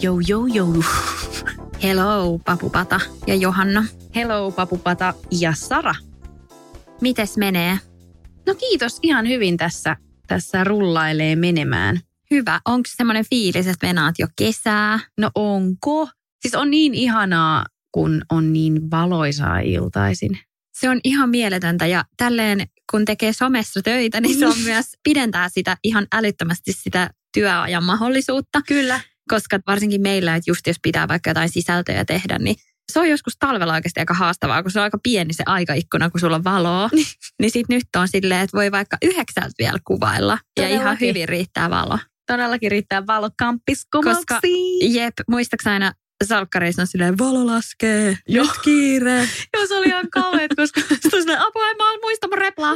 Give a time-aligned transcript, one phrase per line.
[0.00, 0.82] Jou, jou, jou.
[1.82, 3.84] Hello, Papupata ja Johanna.
[4.14, 5.94] Hello, Papupata ja Sara.
[7.00, 7.78] Mites menee?
[8.46, 12.00] No kiitos, ihan hyvin tässä, tässä rullailee menemään.
[12.30, 12.60] Hyvä.
[12.64, 15.00] Onko semmoinen fiilis, että venaat jo kesää?
[15.18, 16.08] No onko?
[16.42, 20.38] Siis on niin ihanaa, kun on niin valoisaa iltaisin.
[20.80, 25.48] Se on ihan mieletöntä ja tälleen kun tekee somessa töitä, niin se on myös pidentää
[25.48, 28.62] sitä ihan älyttömästi sitä työajan mahdollisuutta.
[28.68, 29.00] Kyllä.
[29.28, 32.56] Koska varsinkin meillä, että just jos pitää vaikka jotain sisältöjä tehdä, niin
[32.92, 36.20] se on joskus talvella oikeasti aika haastavaa, kun se on aika pieni se aikaikkuna, kun
[36.20, 36.90] sulla on valoa.
[37.38, 40.38] niin sit nyt on silleen, että voi vaikka yhdeksältä vielä kuvailla.
[40.60, 41.08] Ja ihan Todellakin.
[41.08, 41.98] hyvin riittää valo.
[42.26, 43.30] Todellakin riittää valo
[44.04, 44.40] Koska,
[44.80, 45.92] jep, muistaaks aina
[46.24, 49.28] salkkareissa on silleen, valo laskee, nyt kiire.
[49.54, 52.74] Joo, se oli ihan kauheat, koska Sitten silleen, apua, en mä muista mun replaa.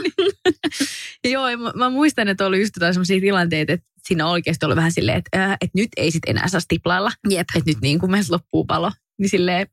[1.25, 4.77] Ja joo, mä, mä muistan, että oli just jotain sellaisia tilanteita, että siinä oikeasti ollut
[4.77, 7.13] vähän silleen, että, ää, että nyt ei sit enää saa stiplailla.
[7.29, 8.93] Jep, Että nyt niin kuin meiltä loppuu palo.
[9.19, 9.67] Niin silleen,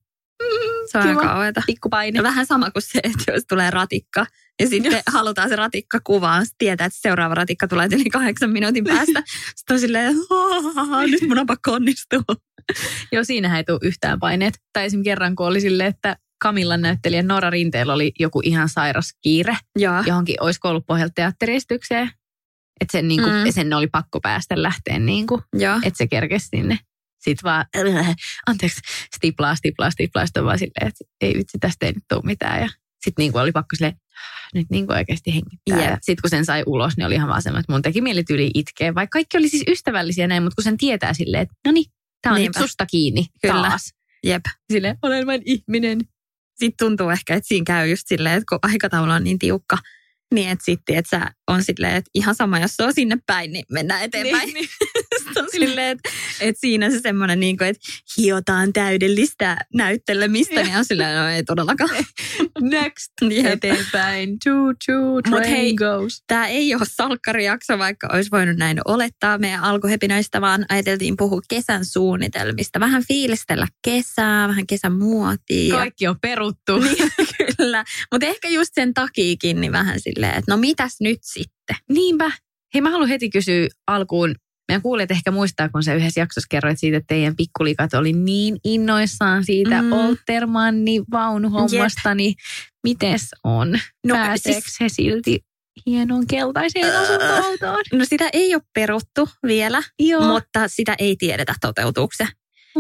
[0.92, 1.20] se on Kiva.
[1.20, 1.62] aika kauheeta.
[1.66, 2.24] pikkupaine.
[2.24, 4.26] Vähän sama kuin se, että jos tulee ratikka
[4.60, 8.84] ja sitten halutaan se ratikka kuvaan, sitten tietää, että seuraava ratikka tulee yli kahdeksan minuutin
[8.84, 9.24] päästä.
[9.56, 12.20] Sitten on silleen, "Aah, nyt mun on pakko onnistua.
[13.12, 14.60] Joo, siinähän ei tule yhtään paineet.
[14.74, 19.14] Tai esimerkiksi kerran, kun oli silleen, että Kamillan näyttelijä Nora Rinteellä oli joku ihan sairas
[19.22, 20.04] kiire Joo.
[20.06, 22.12] johonkin olisiko ollut pohjalta teatteristykseen.
[22.82, 23.52] Että sen, niin kuin, Mm.
[23.52, 25.76] sen oli pakko päästä lähteen, niin kuin, Joo.
[25.84, 26.80] että se kerkesi sinne.
[27.20, 27.66] Sitten vaan,
[28.48, 28.82] anteeksi,
[29.16, 30.26] stiplaa, stiplaa, stiplaa.
[30.26, 32.62] Sitten vaan silleen, että ei vitsi, tästä ei nyt tule mitään.
[32.62, 32.70] Ja
[33.04, 35.92] sitten niin kuin oli pakko silleen, "Ah, nyt niin kuin oikeasti hengittää.
[35.92, 38.24] Ja Sitten kun sen sai ulos, niin oli ihan vaan semmoinen, että mun teki mieli
[38.24, 38.96] tyyli itkeä.
[38.96, 41.86] Vaikka kaikki oli siis ystävällisiä näin, mutta kun sen tietää silleen, että no niin,
[42.22, 42.60] tämä on Niinpä.
[42.60, 43.54] nyt susta kiinni Kyllä.
[43.70, 43.94] taas.
[44.24, 44.42] Jep.
[44.74, 46.00] Silleen, olen vain ihminen.
[46.60, 49.78] Sitten tuntuu ehkä, että siinä käy just silleen, että kun aikataulu on niin tiukka,
[50.34, 53.54] niin että sitten, että sä on silleen, että ihan sama, jos se on sinne päin,
[53.54, 54.54] niin mennään eteenpäin.
[54.54, 54.54] Niin,
[55.26, 55.38] niin.
[55.38, 57.82] On silleen, että, että siinä se semmoinen, niin kuin, että
[58.18, 61.90] hiotaan täydellistä näyttelemistä, niin on silleen, no ei todellakaan.
[62.62, 63.12] Next.
[63.54, 64.40] Eteenpäin.
[64.40, 66.24] Choo choo, Mut train hei, goes.
[66.28, 71.86] Tämä ei ole salkkarijakso, vaikka olisi voinut näin olettaa meidän alkuhepinöistä, vaan ajateltiin puhua kesän
[71.86, 72.80] suunnitelmista.
[72.80, 75.76] Vähän fiilistellä kesää, vähän kesän muotia.
[75.76, 76.80] Kaikki on peruttu.
[76.80, 77.12] Niin,
[77.58, 77.86] kyllä.
[78.12, 81.76] Mutta ehkä just sen takiikin niin vähän silleen, että no mitäs nyt sitten?
[81.90, 82.32] Niinpä.
[82.74, 84.36] Hei, mä haluan heti kysyä alkuun.
[84.68, 88.58] Meidän kuulijat ehkä muistaa, kun sä yhdessä jaksossa kerroit siitä, että teidän pikkulikat oli niin
[88.64, 89.92] innoissaan siitä Mm.
[89.92, 92.34] Oltermanni vaunuhommasta, niin
[92.84, 93.72] mites on?
[94.08, 95.40] No, Pääseekö siis- he silti
[95.86, 97.84] hienoon keltaiseen asuntoautoon?
[97.94, 100.28] No sitä ei ole peruttu vielä, Joo.
[100.28, 102.28] mutta sitä ei tiedetä toteutuuko se.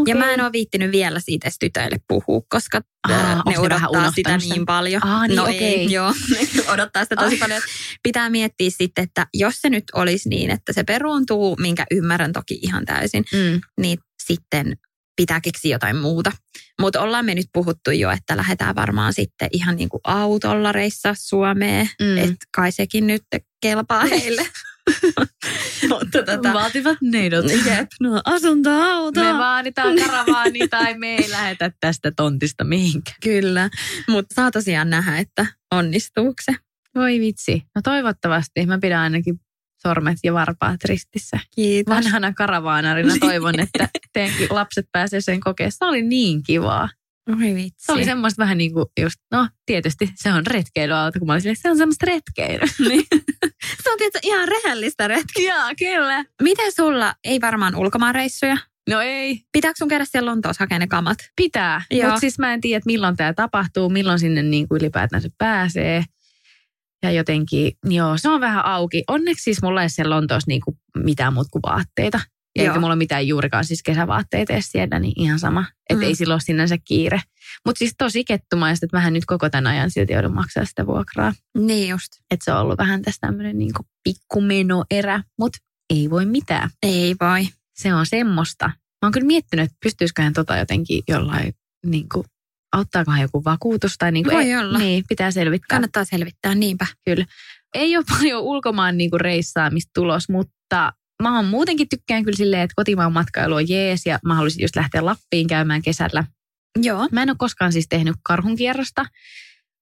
[0.07, 3.89] Ja mä en ole viittinyt vielä siitä edes tytöille puhua, koska Aa, ne ne vähän
[3.89, 4.49] odottaa sitä unohtanut sen?
[4.49, 5.07] niin paljon.
[5.07, 5.57] Aa, niin, no okei.
[5.59, 7.39] ei, joo, ne odottaa sitä tosi Ai.
[7.39, 7.61] paljon.
[8.03, 12.59] Pitää miettiä sitten, että jos se nyt olisi niin, että se peruuntuu, minkä ymmärrän toki
[12.61, 13.61] ihan täysin, Mm.
[13.81, 14.77] niin sitten
[15.19, 16.31] pitää keksiä jotain muuta.
[16.81, 21.13] Mutta ollaan me nyt puhuttu jo, että lähdetään varmaan sitten ihan niin kuin autolla reissaa
[21.17, 21.89] Suomeen.
[22.01, 22.17] Mm.
[22.17, 23.23] Että kai sekin nyt
[23.61, 24.47] kelpaa heille.
[25.89, 27.45] Mutta tota, Vaativat neidot.
[27.65, 29.23] jep, no asuntoauto.
[29.23, 33.17] Me vaaditaan karavaani tai me ei lähetä tästä tontista mihinkään.
[33.23, 33.69] Kyllä,
[34.07, 36.55] mutta saa tosiaan nähdä, että onnistuuko se.
[36.95, 37.63] Voi vitsi.
[37.75, 38.65] No toivottavasti.
[38.65, 39.39] Mä pidän ainakin
[39.81, 41.39] sormet ja varpaat ristissä.
[41.55, 41.95] Kiitos.
[41.95, 45.71] Vanhana karavaanarina toivon, että teidänkin lapset pääsee sen kokeen.
[45.71, 46.89] Se oli niin kivaa.
[47.29, 47.85] Oi vitsi.
[47.85, 51.41] Se oli semmoista vähän niin kuin just, no tietysti se on retkeilyauto, kun mä olin
[51.41, 52.67] silleen, se on semmoista retkeilyä.
[52.89, 53.05] niin.
[53.83, 55.55] se on tietysti ihan rehellistä retkiä.
[55.55, 56.25] Joo, kyllä.
[56.41, 58.57] Miten sulla, ei varmaan ulkomaanreissuja?
[58.89, 61.17] No ei, Pitääkö sun käydä siellä Lontoossa hakea ne kamat?
[61.35, 61.81] pitää.
[62.03, 66.03] Mutta siis mä en tiedä, milloin tämä tapahtuu, milloin sinne niin kuin ylipäätään se pääsee.
[67.03, 69.03] Ja jotenkin, joo, se on vähän auki.
[69.07, 72.19] Onneksi siis mulla ei siellä Lontoossa niin kuin mitään muuta kuin vaatteita.
[72.57, 75.65] Ja eikä mulla ole mitään juurikaan siis kesävaatteita edes siellä, niin ihan sama.
[75.89, 76.07] Että Mm.
[76.07, 77.21] ei sillä ole sinänsä kiire.
[77.65, 81.33] Mutta siis tosi kettumaista, että vähän nyt koko tämän ajan silti joudun maksaa sitä vuokraa.
[81.57, 82.07] Niin just.
[82.31, 83.71] Että se on ollut vähän tästä tämmöinen niin
[84.03, 85.57] pikkumenoerä, mutta
[85.89, 86.69] ei voi mitään.
[86.83, 87.47] Ei voi.
[87.75, 88.65] Se on semmoista.
[88.67, 88.73] Mä
[89.03, 91.53] oon kyllä miettinyt, että pystyisiköhän tota jotenkin jollain
[91.85, 92.25] niin kuin
[92.71, 94.77] auttaakohan joku vakuutus tai niin kuin, Voi ei, olla.
[94.77, 95.75] Niin, pitää selvittää.
[95.75, 96.87] Kannattaa selvittää, niinpä.
[97.05, 97.25] Kyllä.
[97.73, 100.93] Ei ole paljon ulkomaan niin kuin reissaamista tulos, mutta
[101.23, 104.75] mä oon muutenkin tykkään kyllä silleen, että kotimaan matkailu on jees ja mä haluaisin just
[104.75, 106.23] lähteä Lappiin käymään kesällä.
[106.81, 107.07] Joo.
[107.11, 109.05] Mä en ole koskaan siis tehnyt karhunkierrosta.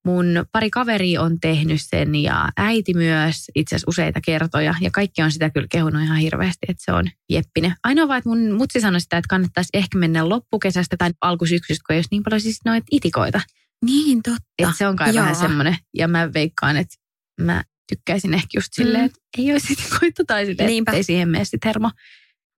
[0.08, 4.76] Mun pari kaveri on tehnyt sen ja äiti myös itse asiassa useita kertoja.
[4.82, 7.74] Ja kaikki on sitä kyllä kehunut ihan hirveästi, että se on jeppinen.
[7.84, 11.94] Ainoa vaan, että mun mutsi sanoi sitä, että kannattaisi ehkä mennä loppukesästä tai alkusyksystä, kun
[11.94, 13.42] ei olisi niin paljon siis noita itikoita.
[13.86, 14.42] Niin, totta.
[14.60, 15.22] Että se on kai Joo.
[15.22, 15.78] vähän semmoinen.
[15.98, 16.96] Ja mä veikkaan, että
[17.42, 19.06] mä tykkäisin ehkä just silleen, Mm.
[19.06, 20.92] että ei olisi itikoita tai silleen, Niinpä.
[20.92, 21.92] että ei siihen mene sit hermo.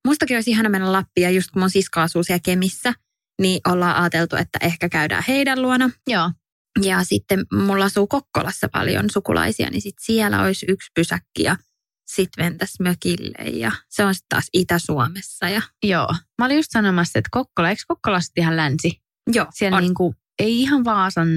[0.08, 2.94] Mustakin olisi ihana mennä Lappiin ja just kun mun sisko asuu siellä Kemissä,
[3.42, 5.90] niin ollaan ajateltu, että ehkä käydään heidän luona.
[6.08, 6.32] Joo.
[6.82, 11.58] Ja sitten mulla asuu Kokkolassa paljon sukulaisia, niin sitten siellä olisi yksi pysäkki ja
[12.06, 15.50] sitten mentäs mökille ja se on sitten taas Itä-Suomessa.
[15.50, 16.08] Ja, Joo.
[16.38, 19.02] Mä olin just sanomassa, että Kokkola, eikö Kokkola sitten ihan länsi?
[19.34, 19.84] joo, Siellä on.
[19.84, 21.28] niinku, ei ihan Vaasan.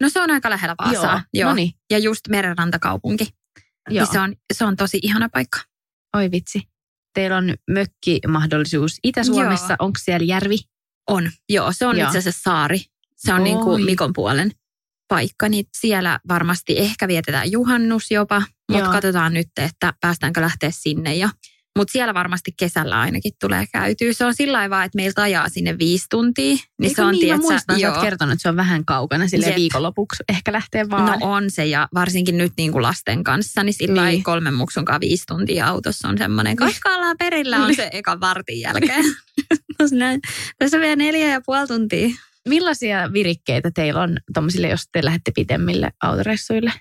[0.00, 1.22] No se on aika lähellä Vaasaa.
[1.34, 1.48] Joo.
[1.50, 1.72] No niin.
[1.90, 3.26] Ja just merenrantakaupunki.
[3.90, 4.04] Joo.
[4.04, 5.58] Niin se, on, se on tosi ihana paikka.
[6.16, 6.62] Oi vitsi.
[7.14, 9.72] Teillä on mökkimahdollisuus Itä-Suomessa.
[9.72, 9.76] Joo.
[9.78, 10.56] Onko siellä järvi?
[11.10, 11.72] On, joo.
[11.72, 12.06] Se on Joo.
[12.08, 12.80] itse asiassa saari.
[13.16, 14.50] Se on niin kuin Mikon puolen
[15.14, 18.42] paikka, niin siellä varmasti ehkä vietetään juhannus jopa,
[18.72, 21.14] mutta katsotaan nyt, että päästäänkö lähteä sinne.
[21.14, 21.28] Ja,
[21.78, 24.12] mutta siellä varmasti kesällä ainakin tulee käytyä.
[24.12, 26.54] Se on sillä lailla vaan, että meiltä ajaa sinne viisi tuntia.
[26.54, 27.92] Niin Eikö se on, niin, mä tiedätkö, muistan, sä joo.
[27.94, 29.56] oot kertonut, että se on vähän kaukana sille Jep.
[29.56, 31.06] viikonlopuksi ehkä lähtee vaan.
[31.06, 34.12] No on se ja varsinkin nyt niin kuin lasten kanssa, niin sillä Niin.
[34.12, 34.22] niin.
[34.22, 39.04] kolmen muksunkaan viisi tuntia autossa on semmoinen, koska ollaan perillä on se eka vartin jälkeen.
[40.58, 42.08] Tässä on vielä neljä ja puoli tuntia.
[42.48, 46.72] Millaisia virikkeitä teillä on tommosille, jos te lähdette pitemmille autoreissuille?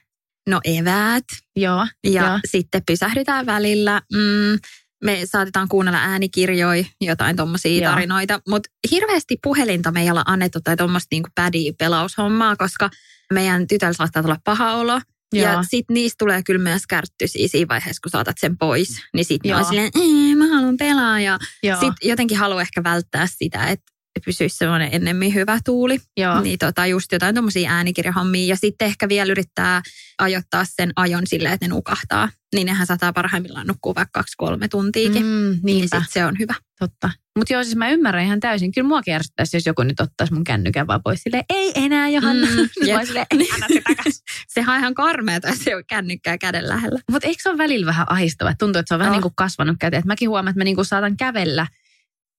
[0.50, 1.24] No eväät
[1.56, 1.88] Joo.
[2.04, 2.40] ja Joo.
[2.52, 4.02] sitten pysähdytään välillä.
[4.14, 4.60] Mm,
[5.04, 10.78] me saatetaan kuunnella äänikirjoja, jotain tuommoisia tarinoita, mutta hirveästi puhelinta me ei olla annettu tai
[10.78, 12.90] tuommoista niinku pädiä pelaushommaa, koska
[13.34, 15.02] meidän tytöllä saattaa tulla paha olo.
[15.34, 15.52] Joo.
[15.52, 19.02] Ja sitten niistä tulee kyllä myös kärttyisiä siinä vaiheessa, kun saatat sen pois.
[19.14, 21.20] Niin sitten on silleen, "Ee, mä haluan pelaa.
[21.20, 21.40] Ja
[21.80, 23.92] sitten jotenkin haluan ehkä välttää sitä, että
[24.26, 26.00] pysyisi semmoinen ennemmin hyvä tuuli.
[26.18, 26.42] Joo.
[26.42, 28.46] Niin tota, just jotain tuommoisia äänikirjahommia.
[28.48, 29.82] Ja sitten ehkä vielä yrittää
[30.20, 32.30] ajoittaa sen ajon silleen, että ne nukahtaa.
[32.56, 35.26] Niin nehän saattaa parhaimmillaan nukkua vaikka kaksi-kolme tuntiikin.
[35.26, 36.54] Mm, niin sit se on hyvä.
[36.80, 37.10] totta.
[37.38, 38.72] Mutta joo, siis mä ymmärrän ihan täysin.
[38.72, 41.24] Kyllä mua kärsittäisi, jos joku nyt ottaisi mun kännykän vaan pois.
[41.24, 42.48] Silleen, ei enää Johanna.
[42.48, 42.56] Mm,
[42.96, 43.82] mä silleen, ei, anna se.
[44.54, 47.00] Sehän on ihan karmeata, jos se on kännykkää käden lähellä.
[47.12, 48.54] Mutta eikö se ole välillä vähän ahistava?
[48.60, 49.16] Tuntuu, että se on vähän Oh.
[49.16, 50.00] niin kuin kasvanut käteen.
[50.00, 51.68] Et mäkin huomaan, että mä niin kuin saatan kävellä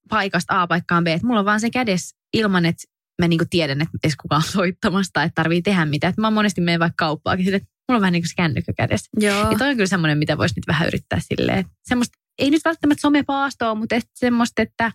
[0.09, 1.07] paikasta A paikkaan B.
[1.07, 2.83] Et mulla on vaan se kädessä ilman, että
[3.23, 6.11] mä niin kuin tiedän, että edes kukaan on soittamasta, että tarvii tehdä mitään.
[6.11, 8.73] Et mä monesti menen vaikka kauppaakin sille, että mulla on vähän niin kuin se kännykkä
[8.77, 9.11] kädessä.
[9.21, 9.51] Joo.
[9.51, 11.59] Ja toi on kyllä semmoinen, mitä voisi nyt vähän yrittää silleen.
[11.59, 14.93] että Semmoista, ei nyt välttämättä somepaastoa, mutta et semmoista, että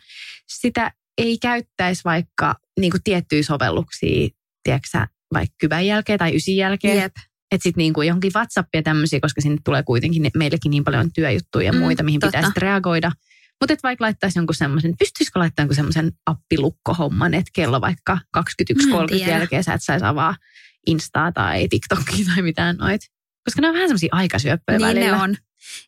[0.48, 4.30] sitä ei käyttäisi vaikka niin kuin tiettyjä sovelluksia,
[4.64, 6.98] tiedätkö vaikka kyvän jälkeen tai ysin jälkeen.
[6.98, 7.14] Jep.
[7.52, 11.72] Että sitten niinku johonkin WhatsAppia tämmöisiä, koska sinne tulee kuitenkin meillekin niin paljon työjuttuja ja
[11.72, 12.38] Mm, muita, mihin totta.
[12.38, 13.12] pitää sitten reagoida.
[13.62, 18.44] Mutta että vaikka laittaisi jonkun semmoisen, pystyisikö laittamaan jonkun semmoisen appilukkohomman, että kello vaikka 21.30
[19.08, 19.32] tiedä.
[19.32, 20.36] jälkeen sä et saisi avaa
[20.88, 23.02] Instaa tai TikTokia tai mitään noit.
[23.46, 25.18] Koska ne on vähän semmoisia aikasyöppöjä Niin välillä.
[25.18, 25.36] ne on.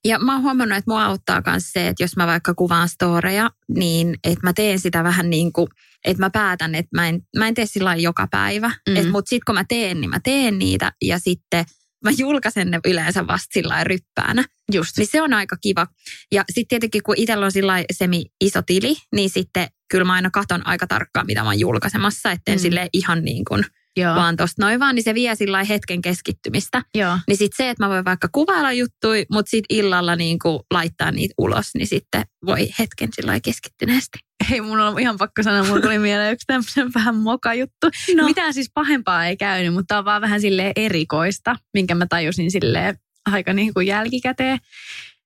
[0.05, 3.49] Ja mä oon huomannut, että mua auttaa myös se, että jos mä vaikka kuvaan storeja,
[3.77, 5.67] niin että mä teen sitä vähän niin kuin,
[6.05, 8.71] että mä päätän, että mä en, mä en tee sillä joka päivä.
[8.89, 9.03] Mm.
[9.03, 9.11] Mm.
[9.11, 11.65] Mutta sitten kun mä teen, niin mä teen niitä ja sitten
[12.03, 14.43] mä julkaisen ne yleensä vasta sillä ryppäänä.
[14.73, 14.97] Just.
[14.97, 15.87] Niin se on aika kiva.
[16.31, 20.29] Ja sitten tietenkin kun itsellä on sillä semi iso tili, niin sitten kyllä mä aina
[20.29, 22.59] katon aika tarkkaan, mitä mä oon julkaisemassa, etten Mm.
[22.59, 23.65] sille ihan niin kuin
[23.97, 24.15] Joo.
[24.15, 26.83] vaan tosta noin vaan, niin se vie sillä hetken keskittymistä.
[26.95, 27.17] Joo.
[27.27, 31.11] Niin sitten se, että mä voin vaikka kuvailla juttui, mutta sitten illalla niin kuin laittaa
[31.11, 34.17] niitä ulos, niin sitten voi hetken sillä keskittyneesti.
[34.49, 37.87] Hei, mun on ihan pakko sanoa, mulla tuli mieleen yksi tämmöinen vähän moka juttu.
[38.15, 38.25] No.
[38.25, 42.95] Mitään siis pahempaa ei käynyt, mutta on vaan vähän sille erikoista, minkä mä tajusin sille
[43.31, 44.59] aika niin kuin jälkikäteen.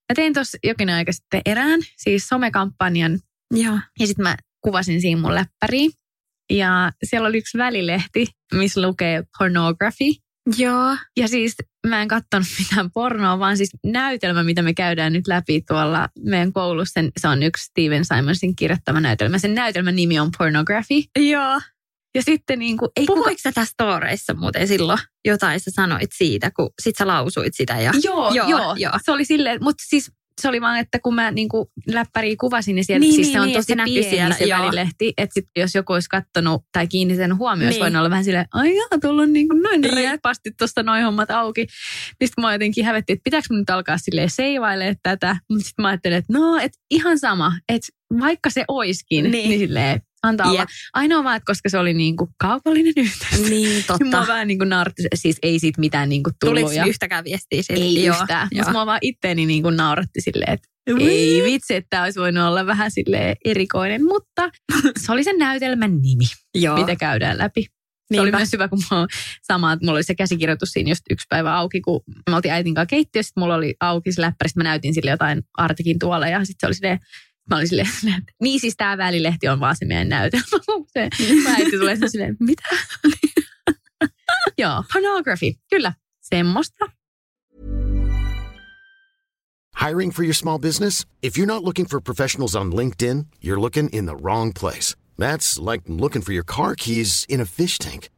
[0.10, 3.20] Mä tein tuossa jokin aika sitten erään, siis somekampanjan,
[3.54, 3.80] Joo.
[4.00, 5.92] ja sitten mä kuvasin siinä mun läppäriin.
[6.50, 10.06] Ja siellä oli yksi välilehti, missä lukee pornography.
[10.58, 10.98] Joo.
[11.18, 11.56] Ja siis
[11.88, 16.54] mä en katsonut mitään pornoa, vaan siis näytelmä, mitä me käydään nyt läpi tuolla meidän
[16.54, 16.94] koulussa.
[16.94, 19.38] sen- Se on yksi Steven Simonsin kirjoittama näytelmä.
[19.38, 20.96] Sen näytelmän nimi on Pornography.
[21.20, 21.62] Joo.
[22.16, 26.52] Ja sitten niin kuin, ei Puhuiko sä tässä storeissa muuten silloin jotain sä sanoit siitä,
[26.52, 27.92] kun sit sä lausuit sitä ja...
[28.04, 28.76] Joo, joo, Joo, joo.
[28.78, 28.92] joo.
[29.06, 30.12] Se oli silleen, mutta siis
[30.42, 33.34] se oli vaan, että kun mä niin kuin läppäriä kuvasin, niin, sieltä, Niin, siis niin,
[33.34, 34.60] se on niin, tosi se pieni siellä, se joo.
[34.60, 35.14] välilehti.
[35.18, 37.80] Että sit, jos joku olisi kattonut tai kiinnittänyt huomioon, niin.
[37.80, 41.32] Voinut olla vähän silleen, ai jaa, tuolla on niin kuin noin reippaasti tuosta noin hommat
[41.32, 41.62] auki.
[42.20, 45.38] Niin sitten mä jotenkin hävettiin, että pitääkö mun nyt alkaa silleen seivailemaan tätä.
[45.50, 47.88] Mutta sitten mä ajattelin, että no, että ihan sama, että
[48.20, 49.50] vaikka se oiskin, Niin.
[49.50, 50.60] niin silleen, antaa olla.
[50.60, 50.70] Jep.
[50.94, 53.42] Ainoa vaan, että koska se oli niin kuin kaupallinen yhteys.
[53.42, 54.28] Niin, Niin mua totta.
[54.28, 56.56] vähän niin kuin nauratti, siis ei siitä mitään niin kuin tullut.
[56.60, 57.82] Tuliko ja yhtäkään viestiä siitä?
[57.84, 58.48] ei Joo, yhtään.
[58.52, 58.60] joo.
[58.60, 60.68] Mutta mua vaan itteeni niin kuin nauratti silleen, että
[61.00, 64.50] ei vitsi, että tämä olisi voinut olla vähän sille erikoinen, mutta
[64.98, 66.26] se oli sen näytelmän nimi,
[66.56, 66.78] Joo.
[66.78, 67.66] mitä käydään läpi.
[68.14, 68.38] Se oli Niinpä.
[68.38, 69.08] myös hyvä, kun mulla
[69.44, 72.74] sama, että mulla oli se käsikirjoitus siinä just yksi päivä auki, kun me oltiin äitin
[72.74, 76.56] kanssa keittiössä, mulla oli auki se läppäri, mä näytin sille jotain artikin tuolla ja sitten
[76.60, 77.00] se oli silleen,
[77.50, 77.88] mä olin silleen,
[78.42, 80.46] niin siis tämä välilehti on vaan se meidän näytelmä.
[80.94, 81.10] se,
[82.08, 82.64] silleen, mitä?
[84.58, 86.86] Joo, pornography, kyllä, semmoista.
[89.76, 91.06] Hiring for your small business?
[91.22, 94.96] If you're not looking for professionals on LinkedIn, you're looking in the wrong place.
[95.18, 98.10] That's like looking for your car keys in a fish tank.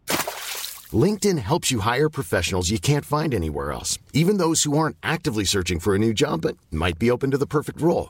[0.94, 5.46] LinkedIn helps you hire professionals you can't find anywhere else, even those who aren't actively
[5.46, 8.10] searching for a new job but might be open to the perfect role.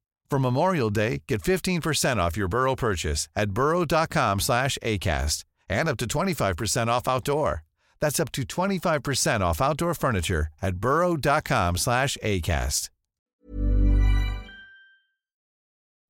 [0.31, 5.97] For Memorial Day, get 15% off your Burrow purchase at burrow.com slash ACAST and up
[5.97, 7.63] to 25% off outdoor.
[7.99, 12.91] That's up to 25% off outdoor furniture at burrow.com slash ACAST.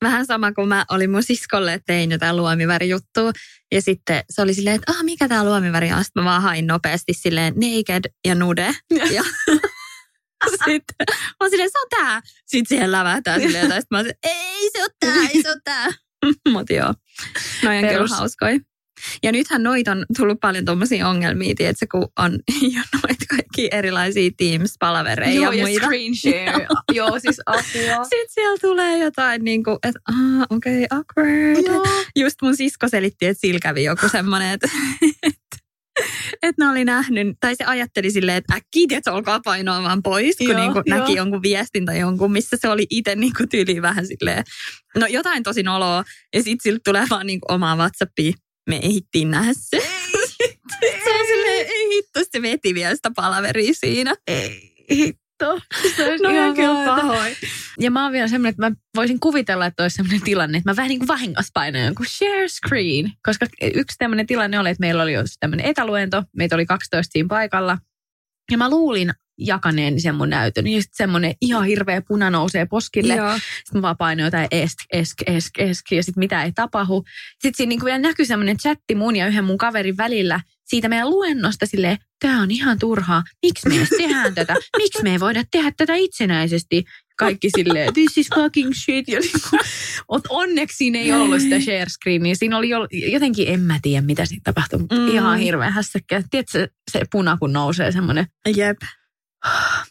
[0.02, 3.32] Vähän sama kuin mä olin mun siskolle, että tein jotain luomivärijuttua.
[3.72, 6.04] Ja sitten se oli silleen, että ah, mikä tää luomiväri on.
[6.04, 8.72] Sitten mä vaan hain nopeasti silleen naked ja nude.
[9.16, 9.24] Ja
[10.66, 10.96] sitten
[11.44, 12.22] mä silleen, se on tää.
[12.46, 13.82] Sitten siihen lävähtää silleen jotain.
[13.82, 15.88] Sitten mä silleen, ei se on tää, ei se on tää.
[16.54, 16.94] Mutta joo,
[17.64, 18.10] noi on Perus.
[18.10, 18.60] kyllä hauskoja.
[19.24, 22.32] Ja nythän noita on tullut paljon tuommoisia ongelmia, tiedätkö, kun on
[22.76, 25.86] jo noita kaikki erilaisia Teams-palavereja Joo, ja ja muita.
[25.86, 26.68] screen share.
[26.92, 28.04] Joo, siis apua.
[28.04, 31.68] Sitten siellä tulee jotain niin kuin, että ah, okei, okay, awkward.
[31.68, 31.86] Joo.
[32.16, 34.70] Just mun sisko selitti, että sillä kävi joku semmoinen, että,
[36.44, 40.38] että, ne oli nähnyt, tai se ajatteli silleen, että äkkiä, että olkaa painoa vaan pois,
[40.38, 43.50] kun Joo, niin kuin näki jonkun viestin tai jonkun, missä se oli itse niin kuin
[43.50, 44.44] tyyliin vähän silleen,
[44.98, 48.34] no jotain tosi noloa, ja sitten siltä tulee vaan niin kuin omaa WhatsAppia,
[48.70, 49.80] me ehittiin nähdä se.
[51.04, 54.16] se on silleen, ei hitto, se veti vielä sitä palaveria siinä.
[54.28, 55.60] Ei hitto.
[55.96, 57.36] Se olisi No ihan kyllä pahoin.
[57.80, 60.76] Ja mä oon vielä semmoinen, että mä voisin kuvitella, että olisi semmoinen tilanne, että mä
[60.76, 63.12] vähän niin kuin vahingossa painan jonkun share screen.
[63.26, 67.28] Koska yksi tämmöinen tilanne oli, että meillä oli just tämmöinen etäluento, meitä oli 12 siinä
[67.30, 67.78] paikalla.
[68.52, 70.68] Ja mä luulin jakaneeni sen mun näytön.
[70.68, 73.16] Ja sitten semmoinen ihan hirveä puna nousee poskille.
[73.16, 73.38] Joo.
[73.38, 77.04] Sitten mä vaan painoin jotain esk, esk, esk, esk, ja sitten mitä ei tapahdu.
[77.32, 81.10] Sitten siinä niinku vielä näkyi semmoinen chatti mun ja yhden mun kaverin välillä siitä meidän
[81.10, 85.44] luennosta silleen, tämä on ihan turhaa, miksi me edes tehdään tätä, miksi me ei voida
[85.52, 86.84] tehdä tätä itsenäisesti.
[87.18, 89.08] Kaikki silleen, this is fucking shit.
[89.08, 89.58] Ja niinku,
[90.08, 92.36] ot onneksi siinä ei ollut sitä share screenia.
[92.36, 95.08] Siinä oli jo, jotenkin, en mä tiedä mitä siitä tapahtui, mutta Mm.
[95.08, 96.24] ihan hirveän hässäkkä.
[96.32, 98.26] Tiedätkö se, se puna, kun nousee semmoinen,
[98.56, 98.78] Jep.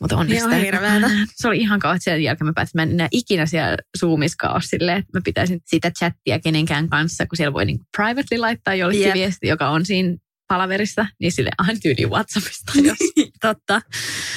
[0.01, 1.11] mutta onneksi sitä- hirveetä.
[1.35, 4.51] Se oli ihan kauan, että sen jälkeen mä päätin, mä en enää ikinä siellä Zoomissa
[4.51, 8.75] ole silleen, että mä pitäisin sitä chattia kenenkään kanssa, kun siellä voi niin privately laittaa
[8.75, 9.15] jollekin Jep.
[9.15, 10.17] viesti, joka on siinä
[10.51, 12.73] palaverissa, niin sille aina tyyli WhatsAppista.
[12.83, 12.99] Jos.
[13.41, 13.83] Totta.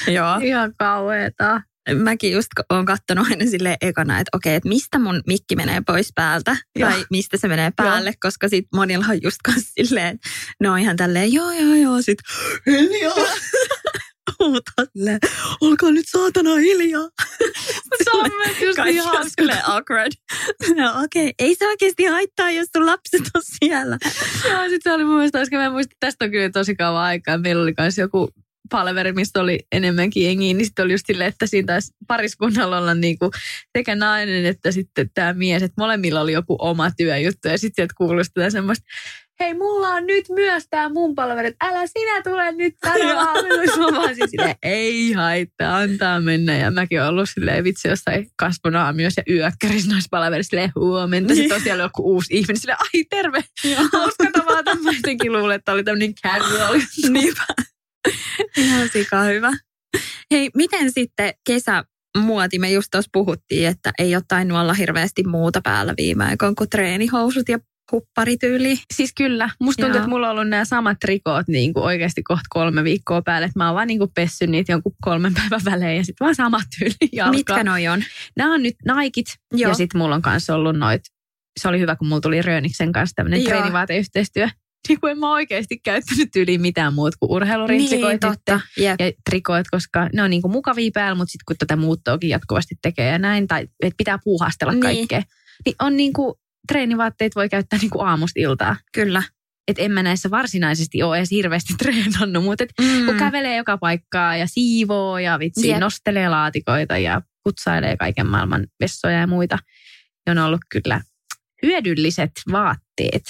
[0.06, 0.38] Joo.
[0.42, 1.60] ihan kauheeta.
[1.94, 6.08] Mäkin just oon kattonut aina silleen ekana, että okei, että mistä mun mikki menee pois
[6.14, 6.90] päältä Joo.
[6.90, 10.18] tai mistä se menee päälle, koska sit monilla on just silleen,
[10.60, 12.18] ne on ihan tälleen, joo joo joo, sit
[12.66, 13.14] hiljaa.
[14.38, 15.18] Huutaa silleen,
[15.60, 17.08] olkaa nyt saatana hiljaa.
[18.04, 20.12] Se on myös just ihan silleen awkward.
[20.76, 23.98] No okei, ei se oikeasti haittaa, jos sun lapset on siellä.
[24.50, 27.02] Joo, sit se oli mun mielestä, koska mä en muista, tästä on kyllä tosi kauan
[27.02, 27.38] aikaa.
[27.38, 28.30] Meillä oli myös joku
[28.70, 32.94] palveri, mistä oli enemmänkin jengiä, niin sitten oli just silleen, että siinä taisi pariskunnalla olla
[32.94, 33.30] niinku
[33.78, 37.94] sekä nainen että sitten tämä mies, että molemmilla oli joku oma työjuttu ja sitten sieltä
[37.96, 38.84] kuului sitä semmoista,
[39.40, 43.90] hei mulla on nyt myös tämä mun palveri, että älä sinä tule nyt tänne aamulla.
[43.90, 46.56] Mä vaan siis silleen, ei haittaa, antaa mennä.
[46.56, 51.34] Ja mäkin olen ollut silleen vitsi jossain kasvonaamiossa ja yökkärissä noissa palaverissa silleen huomenta.
[51.34, 53.44] Sitten on siellä joku uusi ihminen silleen, ai terve.
[53.92, 54.74] Hauska tavata.
[54.74, 56.80] Mä jotenkin luulen, että oli tämmöinen casual.
[57.08, 57.44] Niinpä.
[58.56, 59.52] Ihan sika hyvä.
[60.30, 62.58] Hei, miten sitten kesämuoti?
[62.58, 66.70] Me just tuossa puhuttiin, että ei ole tainnut olla hirveästi muuta päällä viime aikoina kuin
[66.70, 67.58] treenihousut ja
[67.92, 68.78] hupparityyli.
[68.94, 69.50] Siis kyllä.
[69.60, 70.02] Musta tuntuu, Joo.
[70.02, 73.46] että mulla on ollut nämä samat trikoot niin kuin oikeasti kohta kolme viikkoa päälle.
[73.46, 76.34] Että mä oon vaan niin kuin pessy niitä jonkun kolmen päivän välein ja sitten vaan
[76.34, 77.36] samat tyyli jalka.
[77.36, 78.04] Mitkä noi on?
[78.36, 79.68] Nämä on nyt Nikit Joo.
[79.70, 81.02] ja sitten mulla on kanssa ollut noit
[81.60, 84.48] se oli hyvä, kun mulla tuli Rööniksen kanssa tämmöinen treenivaateyhteistyö.
[84.88, 88.60] Niin kuin en mä oikeasti käyttänyt yli mitään muuta kuin urheilurintsikoit niin, totta.
[88.78, 89.00] Jep.
[89.00, 92.74] ja trikoit, koska ne on niin kuin mukavia päällä, mutta sitten kun tätä muuttoakin jatkuvasti
[92.82, 94.80] tekee ja näin, tai että pitää puuhastella Niin.
[94.80, 95.22] kaikkea,
[95.66, 96.34] niin on niin kuin,
[96.68, 98.76] treenivaatteet voi käyttää niin kuin aamusta iltaa.
[98.92, 99.22] Kyllä.
[99.68, 103.06] Et en mä näissä varsinaisesti ole edes hirveästi treenannut, mutta et Mm.
[103.06, 105.80] kun kävelee joka paikkaa ja siivoo ja vitsi Jep.
[105.80, 109.58] nostelee laatikoita ja putsailee kaiken maailman vessoja ja muita,
[110.26, 111.00] niin on ollut kyllä
[111.62, 113.22] hyödylliset vaatteet,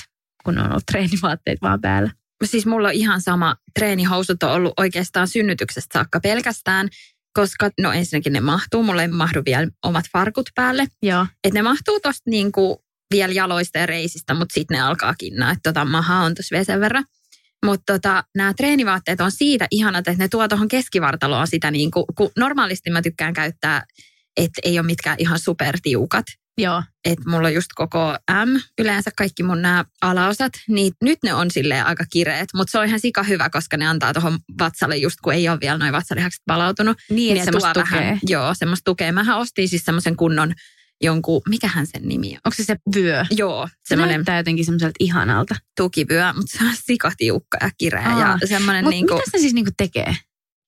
[0.45, 2.11] kun on ollut treenivaatteet vaan päällä.
[2.45, 3.57] Siis mulla on ihan sama.
[3.79, 6.89] Treenihousut on ollut oikeastaan synnytyksestä saakka pelkästään,
[7.35, 8.83] koska no ensinnäkin ne mahtuu.
[8.83, 10.87] Mulla ei mahdu vielä omat farkut päälle.
[11.03, 11.27] Joo.
[11.45, 15.51] Että ne mahtuu tosta niinku vielä jaloista ja reisistä, mutta sitten ne alkaa kinnaa.
[15.51, 17.05] Että tota maha on tuossa vielä sen verran.
[17.65, 22.31] Mutta tota, nämä treenivaatteet on siitä ihanat, että ne tuo tuohon keskivartaloon sitä, niinku, kun
[22.37, 23.85] normaalisti mä tykkään käyttää,
[24.37, 26.25] että ei ole mitkään ihan supertiukat.
[26.59, 26.83] Joo.
[27.05, 31.51] Että mulla on just koko M, yleensä kaikki mun nämä alaosat, niin nyt ne on
[31.51, 35.17] silleen aika kireet, mutta se on ihan sika hyvä, koska ne antaa tuohon vatsalle just
[35.25, 36.97] kun ei ole vielä noin vatsalihakset palautunut.
[37.11, 38.01] Niin, Niin että tuo tukee.
[38.01, 39.13] vähän, joo, semmoista tukea.
[39.13, 40.55] Mähän ostin siis semmoisen kunnon
[41.05, 42.41] jonkun, mikähän sen nimi on?
[42.45, 43.25] Onko se se vyö?
[43.31, 45.55] Joo, Se näyttää jotenkin semmoiselta ihanalta.
[45.77, 48.09] tukivyö, mutta se on sikatiukka ja kireä.
[48.11, 48.39] Aa.
[48.41, 50.17] Ja semmoinen Mutta niinku, mitä se siis niinku tekee?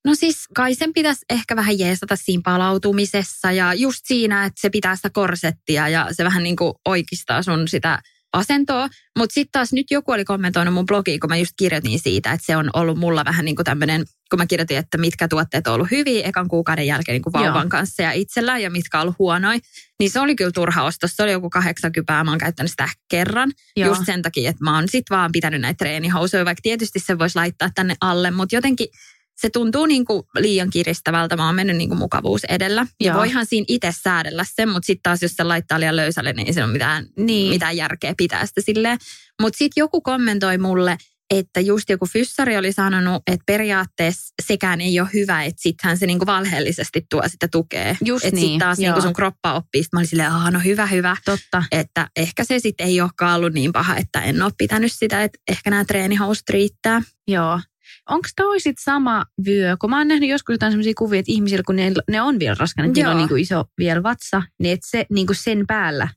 [0.04, 4.70] no siis kai sen pitäisi ehkä vähän jeesata siinä palautumisessa ja just siinä, että se
[4.70, 8.02] pitää sitä korsettia ja se vähän niin kuin oikistaa sun sitä
[8.36, 8.88] asentoa.
[9.18, 12.46] Mutta sitten taas nyt joku oli kommentoinut mun blogiin, kun mä just kirjoitin siitä, että
[12.46, 15.74] se on ollut mulla vähän niin kuin tämmöinen, kun mä kirjoitin, että mitkä tuotteet on
[15.74, 17.68] ollut hyviä ekan kuukauden jälkeen niin kuin vauvan Joo.
[17.68, 19.58] kanssa ja itsellään ja mitkä on ollut huonoja.
[20.00, 21.10] Niin se oli kyllä turha ostos.
[21.16, 23.52] Se oli joku 80 mä oon käyttänyt sitä kerran.
[23.76, 23.88] Joo.
[23.88, 27.36] Just sen takia, että mä oon sit vaan pitänyt näitä treenihousuja, vaikka tietysti se voisi
[27.36, 28.88] laittaa tänne alle, mutta jotenkin
[29.36, 31.36] se tuntuu niin kuin liian kiristävältä.
[31.36, 32.86] Mä oon mennyt niin kuin mukavuus edellä.
[33.00, 33.18] Ja Joo.
[33.18, 36.52] voihan siinä itse säädellä sen, mutta sitten taas jos se laittaa liian löysälle, niin ei
[36.52, 37.48] se ole mitään, Niin.
[37.48, 38.98] mitään järkeä pitää sitä silleen.
[39.40, 40.96] Mutta sitten joku kommentoi mulle,
[41.30, 46.06] että just joku fyssari oli sanonut, että periaatteessa sekään ei ole hyvä, että sittenhän se
[46.06, 47.96] niinku valheellisesti tuo sitä tukea.
[48.04, 48.84] Just että niin, sitten taas joo.
[48.84, 49.84] niinku sun kroppa oppii.
[49.92, 51.16] Mä olin silleen, no hyvä, hyvä.
[51.24, 51.64] Totta.
[51.72, 55.38] Että ehkä se sitten ei olekaan ollut niin paha, että en ole pitänyt sitä, että
[55.48, 57.02] ehkä nämä treenihousut riittää.
[57.28, 57.60] Joo.
[58.10, 59.76] Onko toi sit sama vyö?
[59.80, 62.56] Kun mä oon nähnyt joskus jotain sellaisia kuvia, että ihmisillä, kun ne, ne on vielä
[62.58, 66.08] raskana, niillä on niinku iso vielä vatsa, niin että se niinku sen päällä.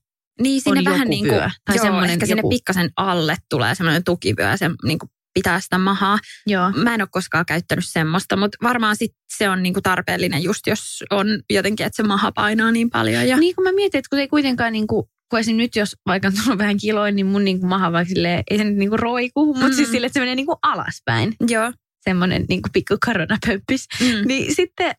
[0.41, 1.49] Niin sinne On vähän joku niin kuin, vyö.
[1.65, 5.59] Tai joo, semmoinen ehkä sinne joku- pikkasen alle tulee semmoinen tukivyö, se niin kuin pitää
[5.59, 6.19] sitä mahaa.
[6.47, 6.71] Joo.
[6.71, 10.67] Mä en ole koskaan käyttänyt semmoista, mutta varmaan sit se on niin kuin tarpeellinen just,
[10.67, 13.27] jos on jotenkin, että se maha painaa niin paljon.
[13.27, 13.37] Ja...
[13.37, 15.57] Niin kun mä mietin, että kun se ei kuitenkaan niinku, kun esim.
[15.57, 18.63] nyt jos vaikka on tullut vähän kiloin, niin mun niinku maha vaikka silleen, ei se
[18.63, 19.73] nyt niinku roiku, mutta Mm.
[19.73, 21.35] siis silleen, että se menee niinku alaspäin.
[21.49, 21.71] Joo.
[22.03, 23.87] Semmoinen niinku pikku koronapöppis.
[24.01, 24.27] Mm.
[24.27, 24.91] Niin sitten,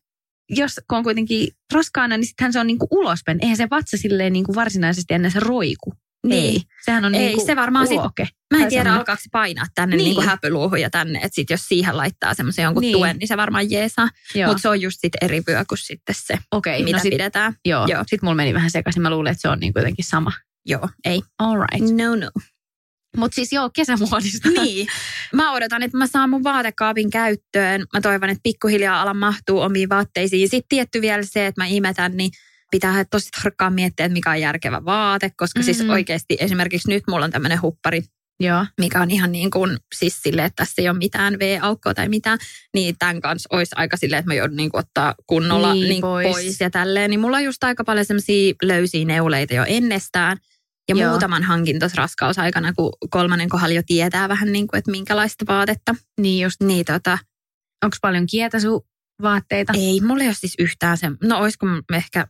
[0.49, 3.37] jos kun on kuitenkin raskaana, niin sittenhän se on niinku ulospäin.
[3.41, 5.93] Eihän se vatsa silleen niinku varsinaisesti ennen se roiku.
[6.27, 6.43] Niin.
[6.55, 6.61] Ei.
[6.85, 8.27] Sehän on Ei, niinku se varmaan sit- uloke.
[8.53, 10.05] Mä en tiedä, semmoinen- alkaako se painaa tänne Niin.
[10.05, 10.15] niin.
[10.17, 12.87] niin häpyluuhun ja tänne, että sit jos siihen laittaa semmoisen jonkun Niin.
[12.93, 12.97] niin.
[12.99, 14.09] tuen, niin se varmaan jeesaa.
[14.47, 17.53] Mutta se on just sit eri vyö kuin sitten se, Okei, mitä no sit, pidetään.
[17.65, 17.85] joo.
[17.89, 18.01] joo.
[18.01, 19.01] Sitten mulla meni vähän sekaisin.
[19.01, 20.31] Mä luulen, että se on niinku jotenkin sama.
[20.65, 21.21] Joo, ei.
[21.39, 21.91] All right.
[21.97, 22.31] No, no.
[23.17, 24.49] Mutta siis joo, kesämuodista.
[24.63, 24.87] Niin.
[25.33, 27.85] Mä odotan, että mä saan mun vaatekaapin käyttöön.
[27.93, 30.49] Mä toivon, että pikkuhiljaa alan mahtuu omiin vaatteisiin.
[30.49, 32.31] Sitten tietty vielä se, että mä imetän, niin
[32.71, 35.31] pitää tosi tarkkaan miettiä, että mikä on järkevä vaate.
[35.37, 35.73] Koska mm-hmm.
[35.73, 38.03] siis oikeasti esimerkiksi nyt mulla on tämmöinen huppari,
[38.39, 38.65] joo.
[38.79, 42.39] mikä on ihan niin kuin siis silleen, että tässä ei ole mitään V-aukkoa tai mitään.
[42.73, 46.01] Niin tämän kanssa olisi aika silleen, että mä joudun niin kuin ottaa kunnolla Niin, niin,
[46.01, 46.27] pois.
[46.27, 46.59] pois.
[46.59, 47.09] ja tälleen.
[47.09, 50.37] Niin mulla on just aika paljon semmoisia löysiä neuleita jo ennestään.
[50.89, 51.09] Ja Joo.
[51.09, 55.95] Muutaman hankin tuossa raskausaikana, kun kolmannen kohdalla jo tietää vähän niin kuin, että minkälaista vaatetta.
[56.21, 56.61] Niin just.
[56.63, 57.17] Niin tota,
[57.83, 59.73] Onko paljon kietasu-vaatteita?
[59.75, 62.27] ei mulla ei ole siis yhtään se, no olisiko ehkä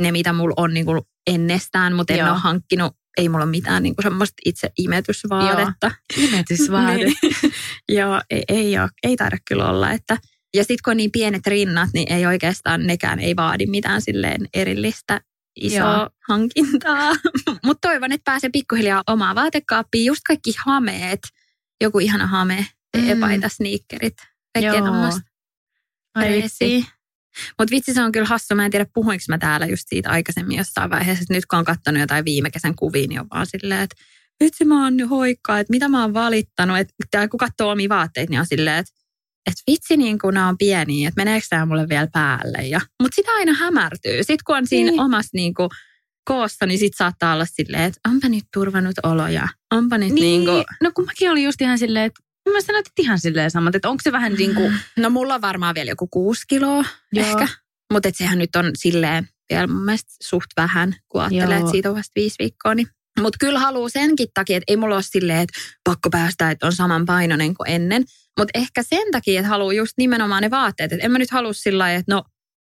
[0.00, 2.30] ne, mitä mulla on niin kuin ennestään, mutta en Joo.
[2.30, 5.90] ole hankkinut, ei mulla ole mitään niin kuin semmoista itse imetysvaatetta.
[6.16, 6.96] Imetysvaate.
[7.04, 7.16] Niin.
[7.88, 9.90] Joo, ei, ei, ole, ei taida kyllä olla.
[9.90, 10.16] Että,
[10.56, 14.48] ja sitten kun on niin pienet rinnat, niin ei oikeastaan nekään ei vaadi mitään silleen
[14.54, 15.20] erillistä
[15.60, 16.10] isoa Joo.
[16.28, 17.12] Hankintaa.
[17.64, 20.04] Mutta toivon, että pääsee pikkuhiljaa omaa vaatekaappiin.
[20.04, 21.20] Just kaikki hameet,
[21.80, 23.10] joku ihana hame, Mm.
[23.10, 24.14] epaita, sneakerit,
[24.54, 25.10] kaikkea Joo.
[27.58, 28.54] Mutta vitsi, se on kyllä hassu.
[28.54, 31.22] Mä en tiedä, puhuinko mä täällä just siitä aikaisemmin jossain vaiheessa.
[31.22, 33.96] Että nyt kun on katsonut jotain viime kesän kuvia, niin on vaan silleen, että
[34.44, 36.78] vitsi mä oon nyt hoikkaa, että mitä mä oon valittanut.
[36.78, 38.92] Että kun katsoo omia vaatteita, niin on silleen, että
[39.46, 42.58] että vitsi niin kun nämä on pieniä, että meneekö tämä mulle vielä päälle.
[42.68, 44.16] Ja, mutta sitä aina hämärtyy.
[44.18, 45.00] Sitten kun on siinä Niin.
[45.00, 45.68] omassa niin kuin,
[46.24, 49.48] koossa, niin sit saattaa olla silleen, että onpa nyt turvannut oloja.
[49.72, 52.20] Onpa nyt niin, niin kuin, No kun mäkin olin just ihan silleen, että
[52.52, 55.40] mä sanoin, että ihan silleen samat, että onko se vähän niin kuin, No mulla on
[55.40, 57.26] varmaan vielä joku kuusi kiloa Joo.
[57.26, 57.48] ehkä.
[57.92, 61.96] Mutta sehän nyt on silleen vielä mun mielestä suht vähän, kun ajattelee, että siitä on
[61.96, 62.74] vasta viisi viikkoa.
[62.74, 62.86] Niin
[63.20, 66.72] Mutta kyllä haluaa senkin takia, että ei mulla ole silleen, että pakko päästä, että on
[66.72, 68.04] saman painoinen kuin ennen.
[68.38, 70.92] Mutta ehkä sen takia, että haluaa just nimenomaan ne vaatteet.
[70.92, 72.24] Että en mä nyt halua sillä lailla, että no,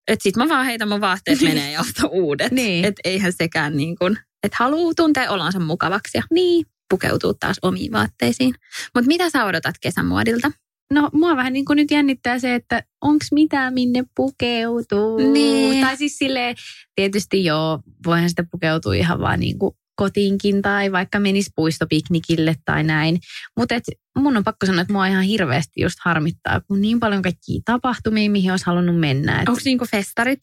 [0.07, 2.51] että sit mä vaan heitän mun vaatteet menee ja uudet.
[2.51, 2.85] Niin.
[2.85, 6.65] Että eihän sekään niin kuin, että haluaa tuntea olonsa mukavaksi ja Niin.
[6.89, 8.55] Pukeutuu taas omiin vaatteisiin.
[8.95, 10.51] Mutta mitä sä odotat kesämuodilta?
[10.93, 15.31] No mua vähän niin kuin nyt jännittää se, että onko mitään minne pukeutuu.
[15.31, 15.85] Niin.
[15.85, 16.55] Tai siis silleen,
[16.95, 22.83] tietysti joo, voihan sitä pukeutua ihan vaan niin kuin kotiinkin tai vaikka menisi puistopiknikille tai
[22.83, 23.19] näin.
[23.57, 23.75] Mutta
[24.17, 28.29] mun on pakko sanoa, että mua ihan hirveästi just harmittaa, kun niin paljon kaikkia tapahtumia,
[28.29, 29.41] mihin olisi halunnut mennä.
[29.41, 30.39] Et, Onko niinku festarit?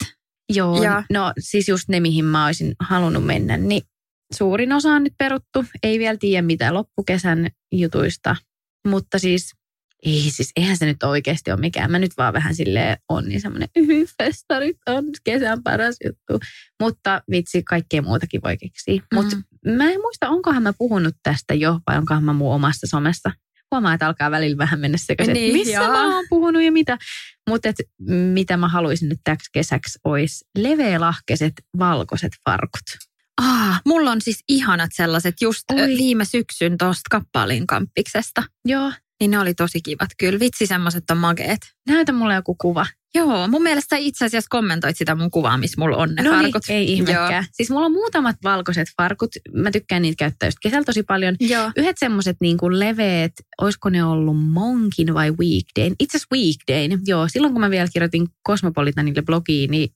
[0.53, 1.03] joo, Joo.
[1.11, 3.83] no siis just ne, mihin mä olisin halunnut mennä, niin
[4.35, 5.65] suurin osa on nyt peruttu.
[5.83, 8.37] Ei vielä tiedä mitään loppukesän jutuista,
[8.89, 9.53] mutta siis
[10.07, 11.91] ei siis, eihän se nyt oikeasti ole mikään.
[11.91, 13.69] Mä nyt vaan vähän silleen on niin semmoinen,
[14.23, 16.47] festarit on kesän paras juttu.
[16.83, 19.03] Mutta vitsi, kaikkea muutakin voi keksiä.
[19.15, 19.37] Mutta
[19.67, 23.31] mä en muista, onkohan mä puhunut tästä jo vai onkohan mä mun omassa somessa.
[23.71, 25.89] Huomaa, että alkaa välillä vähän mennä sekaisin, niin, missä joo.
[25.89, 26.99] mä oon puhunut ja mitä.
[27.49, 27.69] Mutta
[28.09, 33.06] mitä mä haluaisin nyt täksi kesäksi olisi leveälahkeiset valkoiset farkut.
[33.43, 35.87] Ah, mulla on siis ihanat sellaiset just Oi.
[35.89, 38.43] Viime syksyn tuosta kappalin kamppiksesta.
[38.65, 40.41] Joo, Niin ne oli tosi kivat kyllä.
[40.41, 41.61] Vitsi, semmoiset on makeet.
[41.89, 42.87] näytä mulle joku kuva.
[43.15, 46.43] Joo, mun mielestä itse asiassa kommentoit sitä mun kuvaa, missä mulla on ne No niin,
[46.43, 46.63] farkut.
[46.69, 47.33] ei ihmekään.
[47.33, 47.43] Joo.
[47.53, 49.31] Siis mulla on muutamat valkoiset farkut.
[49.55, 51.37] Mä tykkään niitä käyttää just kesällä tosi paljon.
[51.41, 51.71] Joo.
[51.77, 55.95] Yhdet semmoiset niin kuin leveät, olisiko ne ollut Monkin vai Weekdayn?
[56.01, 57.29] Itse asiassa Weekdayn, joo.
[57.29, 59.89] Silloin kun mä vielä kirjoitin Cosmopolitanille blogiin, niin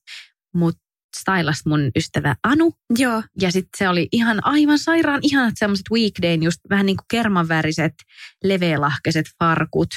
[0.54, 0.76] mut
[1.16, 2.72] stylasi mun ystävä Anu.
[2.98, 3.22] Joo.
[3.40, 7.94] Ja sitten se oli ihan aivan sairaan ihanat semmoiset Weekdayn, just vähän niin kuin kermanväriset,
[8.44, 9.88] leveälahkeiset farkut.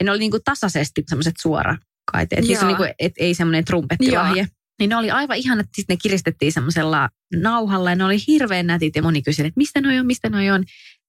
[0.00, 2.44] Ja ne oli niin kuin tasaisesti semmoiset suorakaiteet.
[2.44, 2.66] Siis Joo.
[2.66, 4.46] niin kuin, et ei semmoinen trumpettilahje.
[4.78, 8.96] Niin ne oli aivan ihanat, sitten ne kiristettiin semmoisella nauhalla ja ne oli hirveän nätit
[8.96, 10.64] ja moni kyseli, että mistä noi on, mistä noi on.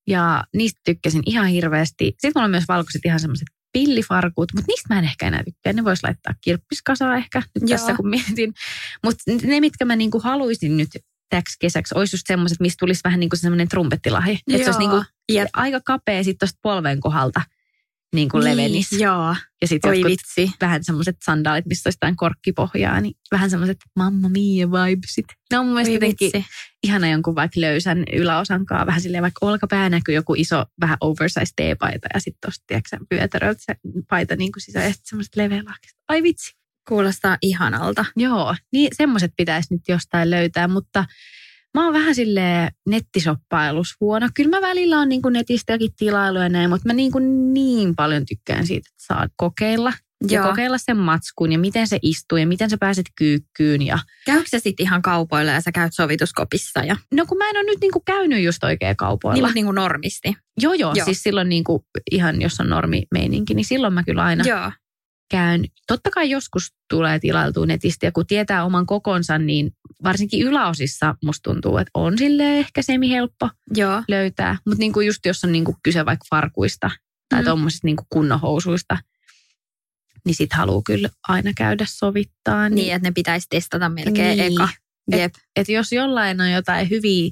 [0.07, 2.05] Ja niistä tykkäsin ihan hirveästi.
[2.05, 5.73] Sitten mulla on myös valkoiset ihan semmoiset pillifarkut, mutta niistä mä en ehkä enää tykkää.
[5.73, 7.77] Ne vois laittaa kirppiskasaa ehkä nyt Joo.
[7.77, 8.53] tässä kun mietin.
[9.03, 10.89] Mutta ne, mitkä mä niinku haluaisin nyt
[11.29, 14.39] täksi kesäksi, olisi just semmoiset, mistä tulisi vähän niin kuin semmoinen trumpettilahje.
[14.47, 14.91] Että se olisi Joo.
[14.91, 15.47] niinku Jep.
[15.53, 17.41] aika kapea sitten tuosta polven kohdalta
[18.15, 18.91] niin kuin levenis.
[18.91, 19.35] Joo.
[19.61, 20.51] Ja sitten jotkut vitsi.
[20.61, 25.25] vähän semmoiset sandaalit, missä olisi jotain korkkipohjaa, niin vähän semmoiset mamma mia vibesit.
[25.51, 26.31] Ne on mun mielestä jotenkin
[26.83, 32.07] ihana jonkun vaikka löysän yläosankaan, vähän silleen vaikka olkapää näkyy joku iso, vähän oversized T-paita
[32.13, 33.75] ja sitten tosta, tiedätkö pyötäröltä se
[34.09, 35.99] paita niin kuin sisään ja sitten semmoiset leveälahkista.
[36.07, 36.51] Ai vitsi.
[36.87, 38.05] Kuulostaa ihanalta.
[38.15, 41.05] Joo, niin semmoiset pitäisi nyt jostain löytää, mutta
[41.75, 44.29] mä oon vähän sille nettisoppailus huono.
[44.35, 47.95] Kyllä mä välillä on niin kuin netistäkin tilailu ja näin, mutta mä niin, kuin niin
[47.95, 49.93] paljon tykkään siitä, että saa kokeilla.
[50.29, 50.49] Ja Joo.
[50.49, 53.81] kokeilla sen matskun ja miten se istuu ja miten sä pääset kyykkyyn.
[53.81, 53.99] Ja...
[54.25, 56.79] Käykö sä sitten ihan kaupoilla ja sä käyt sovituskopissa?
[56.79, 56.95] Ja...
[57.13, 59.47] No kun mä en ole nyt niin kuin käynyt just oikein kaupoilla.
[59.47, 60.35] Niin, niin kuin normisti.
[60.61, 61.05] Joo, joo, Joo.
[61.05, 64.71] Siis silloin niin kuin ihan, jos on normimeininki, niin silloin mä kyllä aina Joo.
[65.31, 65.65] käyn.
[65.87, 69.71] Totta kai joskus tulee tilailtua netistä ja kun tietää oman kokonsa, niin
[70.05, 74.03] varsinkin yläosissa musta tuntuu, että on sille ehkä semi-helppo Joo.
[74.07, 74.57] löytää.
[74.65, 76.91] Mutta niin kuin just jos on niin kuin kyse vaikka farkuista
[77.29, 77.43] tai Mm.
[77.43, 77.45] mm.
[77.45, 78.97] tuommoisista niin kunnohousuista,
[80.25, 82.69] niin sit haluaa kyllä aina käydä sovittaa.
[82.69, 84.53] Niin, että ne pitäisi testata melkein Niin.
[84.53, 84.69] eka.
[85.11, 85.33] Jep.
[85.55, 87.31] että jos jollain on jotain hyviä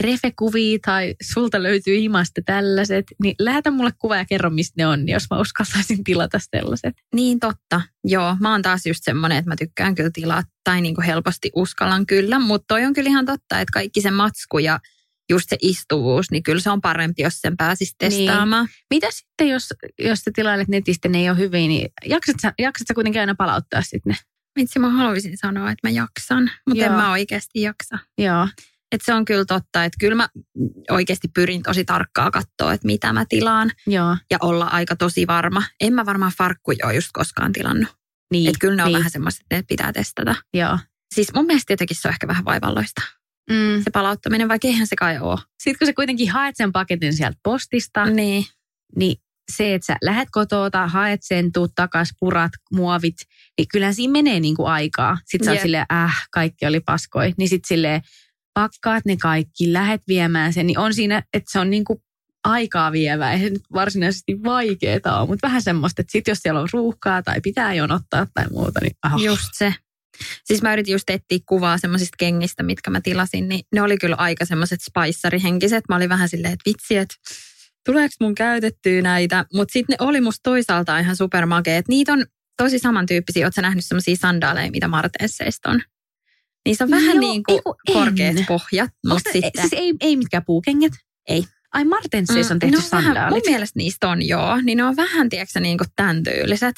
[0.00, 5.04] refekuvia tai sulta löytyy himasta tällaiset, niin lähetä mulle kuva ja kerro, mistä ne on,
[5.04, 6.94] niin jos mä uskaltaisin tilata sellaiset.
[7.14, 7.80] Niin totta.
[8.04, 11.50] Joo, mä oon taas just semmoinen, että mä tykkään kyllä tilaa tai niin kuin helposti
[11.54, 14.80] uskallan kyllä, mutta toi on kyllä ihan totta, että kaikki se matsku ja
[15.30, 18.10] just se istuvuus, niin kyllä se on parempi, jos sen pääsisi Niin.
[18.26, 18.68] testaamaan.
[18.90, 22.86] Mitä sitten, jos, jos sä tilailet netistä ne ei ole hyviä, niin jaksat sä, jaksat
[22.88, 24.16] sä kuitenkin aina palauttaa sitten ne?
[24.60, 26.96] Vitsi, mä haluaisin sanoa, että mä jaksan, mutta en Joo.
[27.00, 27.98] mä oikeasti jaksa.
[28.18, 28.48] Joo.
[28.92, 30.28] Et se on kyllä totta, että kyllä mä
[30.90, 34.16] oikeasti pyrin tosi tarkkaa katsoa, että mitä mä tilaan Joo.
[34.30, 35.62] ja olla aika tosi varma.
[35.80, 37.88] En mä varmaan farkkuja ole just koskaan tilannut.
[38.32, 40.34] Niin, Että kyllä ne on niin, vähän semmoiset, että ne pitää testata.
[40.54, 40.78] Joo.
[41.14, 43.02] Siis mun mielestä jotenkin se on ehkä vähän vaivalloista.
[43.50, 43.82] Mm.
[43.84, 45.38] Se palauttaminen, vaikka eihän se kai ole.
[45.62, 48.44] Sitten kun sä kuitenkin haet sen paketin sieltä postista, Niin.
[48.96, 49.16] niin
[49.56, 53.16] se, että sä lähet kotoota, haet sen, tuut takas, purat, muovit,
[53.58, 55.18] niin kyllähän siinä menee niin kuin aikaa.
[55.24, 57.34] Sitten sä oot silleen, äh, kaikki oli paskoi.
[57.36, 58.02] Niin sitten silleen,
[58.54, 62.02] pakkaat ne kaikki, lähet viemään sen, niin on siinä, että se on niin kuin
[62.44, 63.32] aikaa vievää.
[63.32, 67.22] Ei se nyt varsinaisesti vaikeeta ole, mutta vähän semmoista, että sitten jos siellä on ruuhkaa
[67.22, 69.22] tai pitää jonottaa tai muuta, niin ah.
[69.22, 69.74] Just se.
[70.44, 74.16] Siis mä yritin just etsiä kuvaa semmoisista kengistä, mitkä mä tilasin, niin ne oli kyllä
[74.16, 75.84] aika semmoiset spaissarihenkiset.
[75.88, 77.14] Mä olin vähän silleen, että vitsi, että
[77.86, 79.44] tuleeko mun käytettyä näitä.
[79.54, 81.88] Mutta sitten ne oli musta toisaalta ihan supermakeet.
[81.88, 82.24] Niitä on
[82.56, 83.46] tosi samantyyppisiä.
[83.46, 85.82] Oletko nähnyt semmoisia sandaaleja, mitä Marteesseista on?
[86.66, 87.94] Niin se on vähän Joo, niin kuin kun en.
[87.94, 89.50] korkeat pohjat, mutta sitten...
[89.60, 90.92] Siis ei, ei mitkään puukengät?
[91.28, 91.44] Ei.
[91.72, 93.46] Ai Martensseissa on tehty vähän, mun sandaalit.
[93.46, 96.76] mielestä niistä on joo, niin ne on vähän, tiedätkö niin kuin tämän tyyliset.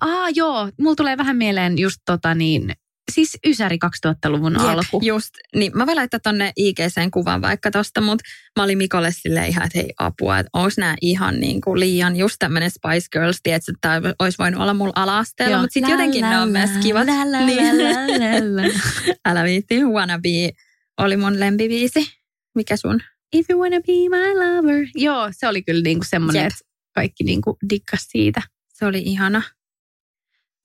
[0.00, 2.72] Aa joo, mulla tulee vähän mieleen just tota niin,
[3.12, 5.00] siis Ysäri 2000-luvun Jep, alku.
[5.04, 8.24] Just, niin mä voin laittaa tonne IGCen kuvan vaikka tosta, mutta
[8.56, 12.16] mä olin Mikolle silleen ihan, että hei apua, että onko nämä ihan niin kuin liian
[12.16, 16.20] just tämmöinen Spice Girls, tiedätkö, että tämä olisi voinut olla mulla ala-asteella, mutta sitten jotenkin
[16.30, 17.06] ne on myös kivat.
[17.06, 17.78] La, la, Niin.
[17.78, 18.72] la, la, la.
[19.28, 20.50] Älä viitti, Wannabe
[20.98, 22.12] oli mun lempiviisi.
[22.54, 23.00] Mikä sun?
[23.32, 24.86] If you wanna be my lover.
[24.94, 26.58] Joo, se oli kyllä niinku semmoinen, että
[26.94, 28.42] kaikki niinku dikkas siitä.
[28.72, 29.42] Se oli ihana.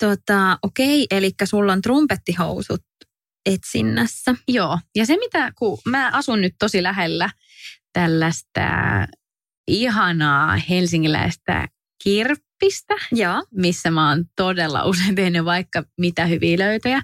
[0.01, 2.81] Tota, okei, eli sulla on trumpettihousut
[3.45, 4.35] etsinnässä.
[4.47, 7.29] Joo, ja se mitä, kun mä asun nyt tosi lähellä
[7.93, 8.61] tällaista
[9.67, 11.67] ihanaa helsingiläistä
[12.61, 13.43] kirppistä, Joo.
[13.55, 17.01] missä mä oon todella usein tehnyt vaikka mitä hyviä löytöjä,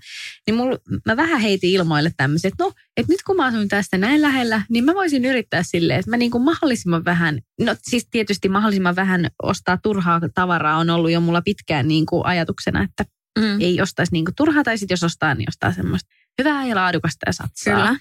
[0.48, 4.22] niin mulla, mä vähän heitin ilmoille tämmöiset, no, että nyt kun mä asun tästä näin
[4.22, 8.50] lähellä, niin mä voisin yrittää silleen, että mä niin kuin mahdollisimman vähän, no siis tietysti
[8.50, 13.06] mahdollisimman vähän ostaa turhaa tavaraa on ollut jo mulla pitkään niin kuin ajatuksena, että
[13.40, 13.62] Mm.
[13.62, 17.24] ei ostaisi niin kuin turhaa, tai sitten jos ostaa, niin ostaa semmoista hyvää ja laadukasta
[17.26, 17.74] ja satsaa.
[17.74, 18.00] Kyllä.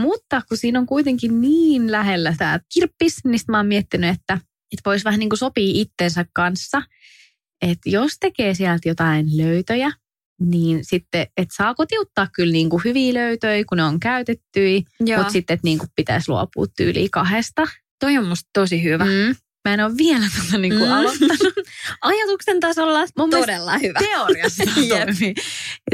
[0.00, 4.38] Mutta kun siinä on kuitenkin niin lähellä tämä kirppis, niin mä oon miettinyt, että,
[4.74, 6.82] että voisi vähän niin kuin sopii itsensä kanssa.
[7.62, 9.92] Että jos tekee sieltä jotain löytöjä,
[10.40, 14.80] niin sitten, että saa kotiuttaa kyllä niin kuin hyviä löytöjä, kun ne on käytettyjä,
[15.16, 17.62] mutta sitten, että niin kuin pitäisi luopua tyyliin kahdesta.
[18.00, 19.04] Toi on musta tosi hyvä.
[19.04, 19.34] Mm.
[19.68, 20.92] Mä en ole vielä tota niin kuin Mm.
[20.94, 21.40] aloittanut.
[22.00, 23.98] Ajatuksen tasolla Mun todella hyvä.
[23.98, 25.34] Teoriassa toimii.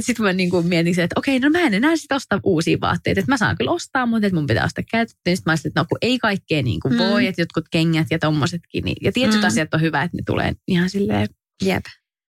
[0.01, 2.79] Sitten mä niin kuin mietin se, että okei, no mä en enää sit osta uusia
[2.81, 3.21] vaatteita.
[3.21, 5.35] Että mä saan kyllä ostaa, mutta että mun pitää ostaa käytettyä.
[5.37, 6.99] Sitten mä olisin, että no kun ei kaikkea niin kuin Mm.
[6.99, 8.85] voi, että jotkut kengät ja tommosetkin.
[8.85, 9.47] Niin, ja tietyt Mm.
[9.47, 11.29] asiat on hyvä, että ne tulee ihan silleen
[11.65, 11.85] Jep.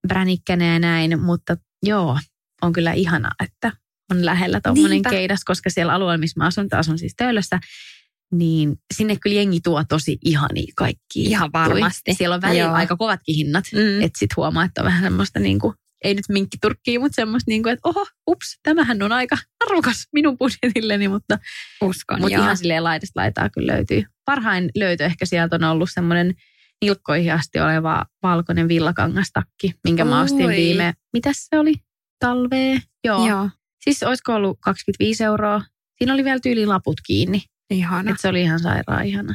[0.08, 1.20] bränikkänä ja näin.
[1.20, 2.18] Mutta joo,
[2.62, 3.72] on kyllä ihanaa, että
[4.10, 5.10] on lähellä tommonen Niinpä.
[5.10, 7.58] keidas, koska siellä alueella, missä mä asun, asun siis Töölössä,
[8.32, 11.22] niin sinne kyllä jengi tuo tosi ihania kaikki.
[11.22, 12.14] Ihan varmasti.
[12.14, 12.74] Siellä on välillä Joo.
[12.74, 13.64] aika kovatkin hinnat.
[13.74, 14.02] Mm.
[14.02, 17.62] Että sit huomaa, että on vähän semmoista niin kuin, ei nyt minkkiturkkiä, mutta semmoista niin
[17.62, 21.38] kuin, että oho, ups, tämähän on aika arvokas minun budjetilleni, mutta,
[21.82, 22.42] Uskon, mutta joo.
[22.42, 24.04] ihan silleen laidasta laitaa kyllä löytyy.
[24.24, 26.34] Parhain löytö ehkä sieltä on ollut semmoinen
[26.82, 30.56] nilkkoihin asti oleva valkoinen villakangastakki, minkä mä ostin Oi.
[30.56, 31.74] viime, mitäs se oli?
[32.18, 32.80] Talvea?
[33.04, 33.28] Joo.
[33.28, 33.50] Joo.
[33.84, 35.62] Siis olisiko ollut 25 euroa?
[35.98, 38.10] Siinä oli vielä tyyli laput kiinni, Ihana.
[38.10, 39.34] että se oli ihan sairaan ihana.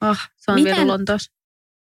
[0.00, 1.32] Oh, se on Miten- vielä Lontoossa.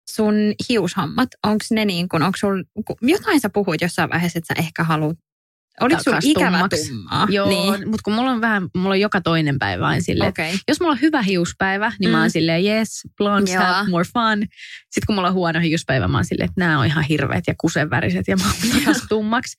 [0.09, 0.35] Sun
[0.69, 2.63] hiushommat, onko ne niin kuin, onko sul,
[3.01, 5.17] jotain sä puhuit jossain vaiheessa, että sä ehkä haluat,
[5.81, 7.27] oliko sulla Takas ikävä tummaa?
[7.29, 7.89] Joo, Niin.
[7.89, 10.29] mutta kun mulla on vähän, mulla on joka toinen päivä aina silleen.
[10.29, 10.51] Okay.
[10.67, 12.21] jos mulla on hyvä hiuspäivä, niin mä Mm.
[12.21, 13.63] oon silleen, yes, blondes Joo.
[13.63, 14.47] have more fun.
[14.89, 17.53] Sitten kun mulla on huono hiuspäivä, mä oon silleen, että nämä on ihan hirveät ja
[17.61, 19.57] kusenväriset ja mä oon tummaksi.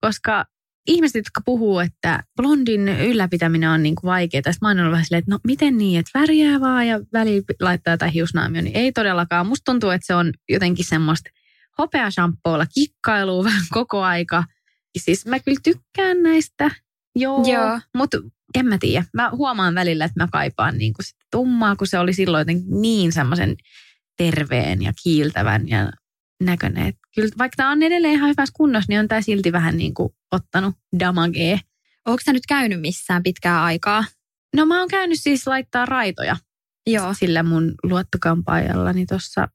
[0.00, 0.44] Koska
[0.86, 5.30] ihmiset, jotka puhuu, että blondin ylläpitäminen on niinku vaikeaa, sitten mä ollut vähän silleen, että
[5.30, 9.46] no miten niin, että väriää vaan ja väliin laittaa jotain hiusnaamia, niin ei todellakaan.
[9.46, 11.30] Musta tuntuu, että se on jotenkin semmoista
[11.78, 14.44] hopeashampoolla kikkailua vähän koko aika.
[14.98, 16.70] Siis mä kyllä tykkään näistä,
[17.16, 17.80] joo, Joo.
[17.96, 18.18] mutta
[18.54, 19.04] en mä tiedä.
[19.14, 23.12] Mä huomaan välillä, että mä kaipaan niinku sitä tummaa, kun se oli silloin jotenkin niin
[23.12, 23.56] semmoisen
[24.16, 25.92] terveen ja kiiltävän ja
[26.42, 26.86] näköinen.
[26.86, 29.94] Et Kyllä, vaikka tämä on edelleen ihan hyvässä kunnossa, niin on tämä silti vähän niin
[29.94, 31.58] kuin ottanut damagea.
[32.06, 34.04] Onko sä nyt käynyt missään pitkää aikaa?
[34.56, 36.36] No mä oon käynyt siis laittaa raitoja
[36.86, 37.14] Joo.
[37.14, 39.48] sillä mun luottokampaajallani tuossa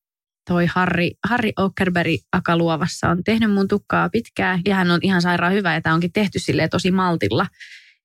[0.50, 5.54] toi Harri, Harri Okerberg Akaluovassa on tehnyt mun tukkaa pitkään ja hän on ihan sairaan
[5.54, 7.48] hyvä ja tämä onkin tehty silleen tosi maltilla.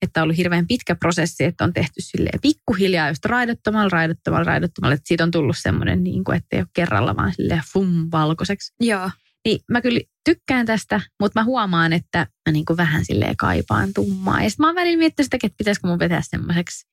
[0.03, 4.95] Että on ollut hirveän pitkä prosessi, että on tehty silleen pikkuhiljaa just raidottomalla, raidottomalla, raidottomalla.
[4.95, 8.75] Että siitä on tullut semmoinen, niin kuin, että ei ole kerralla vaan silleen fum valkoiseksi.
[8.81, 9.11] Joo.
[9.47, 13.93] Niin mä kyllä tykkään tästä, mutta mä huomaan, että mä niin kuin vähän silleen kaipaan
[13.95, 14.43] tummaa.
[14.43, 16.87] Ja sitten mä oon välillä miettinyt sitä, että pitäisikö mun vetää semmoiseksi.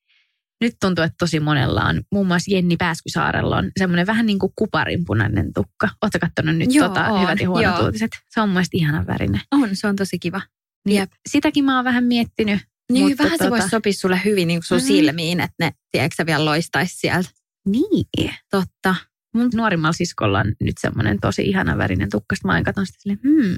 [0.62, 4.52] Nyt tuntuu, että tosi monella on, muun muassa Jenni Pääskysaarella on semmoinen vähän niin kuin
[4.56, 5.90] kuparinpunainen tukka.
[6.02, 7.86] Oletko katsonut nyt Joo, tota, oon, hyvät ja huonot joo.
[7.86, 8.12] uutiset?
[8.30, 9.42] Se on mun mielestä ihanan värinen.
[9.52, 10.42] On, se on tosi kiva.
[10.88, 11.12] Niin Jep.
[11.30, 12.60] Sitäkin mä oon vähän miettinyt.
[12.92, 14.84] Niin Mutta vähän se tota- voisi sopia sulle hyvin niin sun Mm.
[14.84, 17.30] silmiin, että ne, tiedätkö vielä loistaisi sieltä.
[17.68, 18.34] Niin.
[18.52, 18.96] Totta.
[19.34, 22.36] Mun nuorimmalla siskolla on nyt semmoinen tosi ihana värinen tukka.
[22.36, 23.56] Sitten mä aina katson sitä silleen, hmm,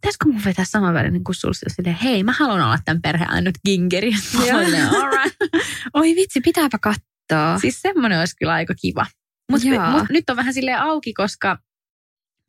[0.00, 1.54] pitäisikö mun vetää sama värinen kuin sulla?
[1.68, 4.10] Silleen, hei, mä haluan olla tämän perheen ainut gingeri.
[4.10, 5.36] Right.
[5.94, 7.58] Oi vitsi, pitääpä katsoa.
[7.60, 9.06] Siis semmoinen olisi kyllä aika kiva.
[9.50, 11.58] Mutta mut nyt on vähän sille auki, koska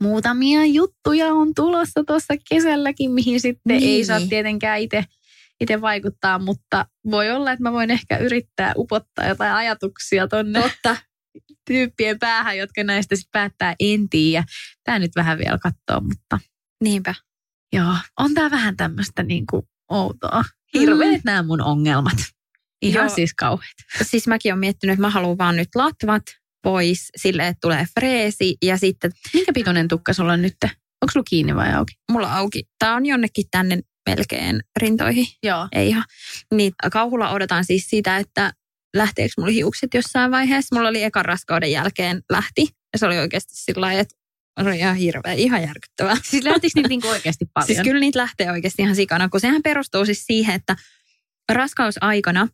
[0.03, 3.89] muutamia juttuja on tulossa tuossa kesälläkin, mihin sitten Niin.
[3.89, 5.03] ei saa tietenkään itse
[5.61, 10.97] itse vaikuttaa, mutta voi olla, että mä voin ehkä yrittää upottaa jotain ajatuksia tonne Totta.
[11.67, 14.43] Tyyppien päähän, jotka näistä sitten päättää en tiedä.
[14.83, 16.39] Tämä nyt vähän vielä katsoo, mutta
[16.83, 17.15] Niinpä.
[17.73, 22.17] joo, on tämä vähän tämmöistä niin kuin outoa Hirveet nämä mun ongelmat.
[22.81, 23.15] Ihan Joo.
[23.15, 23.75] siis kauheat.
[24.01, 26.23] Siis mäkin olen miettinyt, että mä haluan vaan nyt latvat
[26.63, 30.55] pois sille, että tulee freesi ja sitten Minkä pitoinen tukka sulla on nyt?
[30.63, 31.93] Onko sulla kiinni vai auki?
[32.11, 32.63] mulla on auki.
[32.79, 35.67] Tää on jonnekin tänne melkein rintoihin, Joo.
[35.71, 36.03] ei ihan.
[36.53, 38.53] Niin kauhulla odotan siis sitä, että
[38.95, 40.75] lähteekö mulla hiukset jossain vaiheessa.
[40.75, 44.15] Mulla oli ekan raskauden jälkeen lähti ja se oli oikeasti sillä lailla, että
[44.59, 46.15] oli ihan hirveä, ihan järkyttävää.
[46.29, 47.67] Siis lähtikö niitä niinku oikeasti paljon?
[47.67, 50.75] Siis kyllä niitä lähtee oikeasti ihan sikana, kun sehän perustuu siis siihen, että
[51.51, 52.47] raskausaikana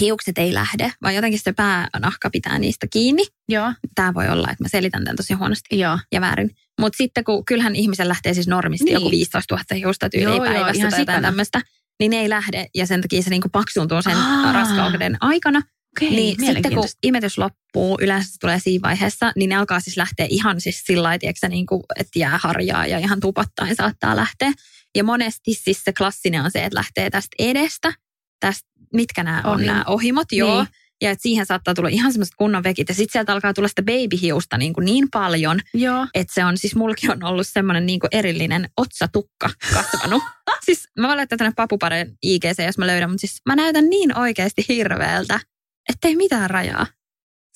[0.00, 3.22] hiukset ei lähde, vaan jotenkin se päänahka pitää niistä kiinni.
[3.48, 3.72] Joo.
[3.94, 5.98] Tämä voi olla, että mä selitän tämän tosi huonosti Joo.
[6.12, 6.50] ja väärin.
[6.80, 8.94] Mutta sitten kun kyllähän ihmisen lähtee siis normisti Niin.
[8.94, 11.62] joku 15 000 hiusta tyyliin Joo, joo, päivässä ihan tai jotain tämmöistä,
[12.00, 14.52] niin ne ei lähde ja sen takia se niinku paksuuntuu sen Aa.
[14.52, 15.62] raskauden aikana.
[15.96, 19.96] Okei, niin sitten kun imetys loppuu, yleensä se tulee siinä vaiheessa, niin ne alkaa siis
[19.96, 24.52] lähteä ihan siis sillä lailla, niin kuin, että jää harjaa ja ihan tupattaen saattaa lähteä.
[24.96, 27.92] Ja monesti siis se klassinen on se, että lähtee tästä edestä,
[28.40, 30.66] tästä, mitkä nämä on Ohim- nämä ohimot, joo.
[31.02, 32.88] Ja että siihen saattaa tulla ihan semmoiset kunnon vekit.
[32.88, 36.06] Ja sitten sieltä alkaa tulla sitä babyhiusta niin, kuin niin paljon, Joo.
[36.14, 40.22] että se on, siis mullakin on ollut semmoinen niin kuin erillinen otsatukka kasvanut.
[40.66, 44.18] siis mä voin laittaa tänne papupareen IGC, jos mä löydän, mutta siis mä näytän niin
[44.18, 45.40] oikeasti hirveältä,
[45.88, 46.86] ettei mitään rajaa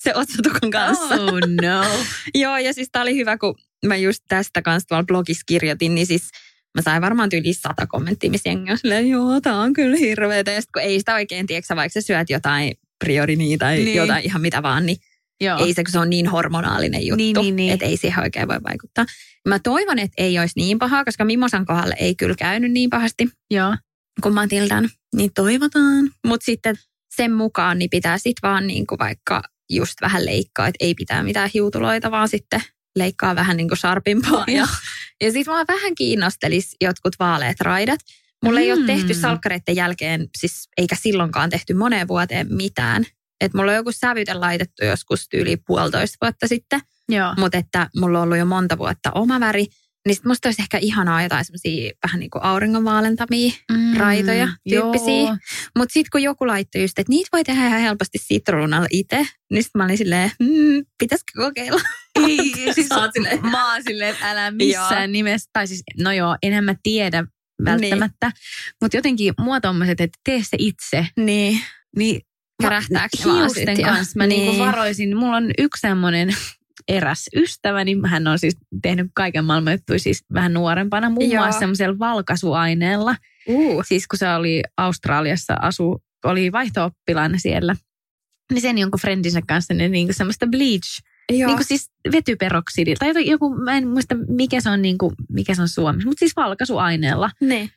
[0.03, 1.15] se otsatukan kanssa.
[1.15, 1.85] Oh no.
[2.41, 6.07] Joo, ja siis tää oli hyvä, kun mä just tästä kanssa tuolla blogissa kirjoitin, niin
[6.07, 6.29] siis
[6.75, 10.51] mä sain varmaan yli sata kommenttia, missä jengi on silleen, joo, tää on kyllä hirveetä.
[10.51, 13.95] Ja sit kun ei sitä oikein, tiedätkö, vaikka sä syöt jotain priorinia tai Niin.
[13.97, 14.97] jotain ihan mitä vaan, niin
[15.41, 15.65] Joo.
[15.65, 17.73] ei se, kun se on niin hormonaalinen juttu, Niin, niin, niin.
[17.73, 19.05] että ei siihen oikein voi vaikuttaa.
[19.47, 23.29] Mä toivon, että ei olisi niin pahaa, koska Mimosan kohdalle ei kyllä käynyt niin pahasti
[23.51, 23.75] Joo.
[24.21, 26.09] kuin Matildan, niin toivotaan.
[26.27, 26.75] Mutta sitten
[27.15, 31.23] sen mukaan niin pitää sitten vaan niin kuin vaikka just vähän leikkaa, että ei pitää
[31.23, 32.61] mitään hiutuloita, vaan sitten
[32.95, 34.45] leikkaa vähän niin kuin sharpimpaa.
[34.47, 34.67] Ja,
[35.21, 37.99] ja sitten vaan vähän kiinnostelis jotkut vaaleat raidat.
[38.43, 38.85] Mulla ei ole Mm.
[38.85, 43.05] tehty salkkareiden jälkeen, siis eikä silloinkaan tehty moneen vuoteen mitään.
[43.41, 46.79] Et mulla on joku sävyte laitettu joskus yli puolitoista vuotta sitten,
[47.09, 47.33] Joo.
[47.37, 49.65] mutta että mulla on ollut jo monta vuotta oma väri.
[50.07, 55.37] Niin sit musta olisi ehkä ihanaa jotain semmoisia vähän niin kuin auringonvaalentamia Mm, raitoja tyyppisiä.
[55.77, 59.63] Mutta sitten kun joku laittoi just, että niitä voi tehdä ihan helposti sitruunalla itse, niin
[59.63, 61.81] sitten mä olin silleen, mm, pitäisikö kokeilla?
[62.15, 62.37] Ei,
[62.75, 65.07] siis silleen- mä oon silleen, että älä missään Joo.
[65.11, 65.49] nimessä.
[65.53, 67.23] Tai siis, no joo, enhän mä tiedä
[67.65, 68.31] välttämättä.
[68.81, 71.07] Mutta jotenkin mua tommoset, että tee se itse.
[71.17, 71.59] Niin.
[71.97, 72.21] Niin
[72.61, 74.51] Kärähtääkö hiusten kanssa mä niin.
[74.51, 74.59] Niin.
[74.59, 75.17] varoisin.
[75.17, 76.35] Mulla on yksi semmoinen
[76.87, 81.43] eräs ystäväni, hän on siis tehnyt kaiken maailman juttuja siis vähän nuorempana, muun Joo.
[81.43, 83.15] muassa semmoisella valkaisuaineella.
[83.47, 83.83] Uh.
[83.87, 87.75] Siis kun se oli Australiassa, asu, oli vaihto-oppilaana siellä,
[88.51, 91.47] niin sen jonkun friendinsä kanssa ne niinku semmoista bleach, Joo.
[91.47, 95.69] niinku siis vetyperoksidi, tai joku- mä en muista mikä se on, niinku, mikä se on
[95.69, 97.29] suomessa, mutta siis valkaisuaineella.
[97.41, 97.69] ne.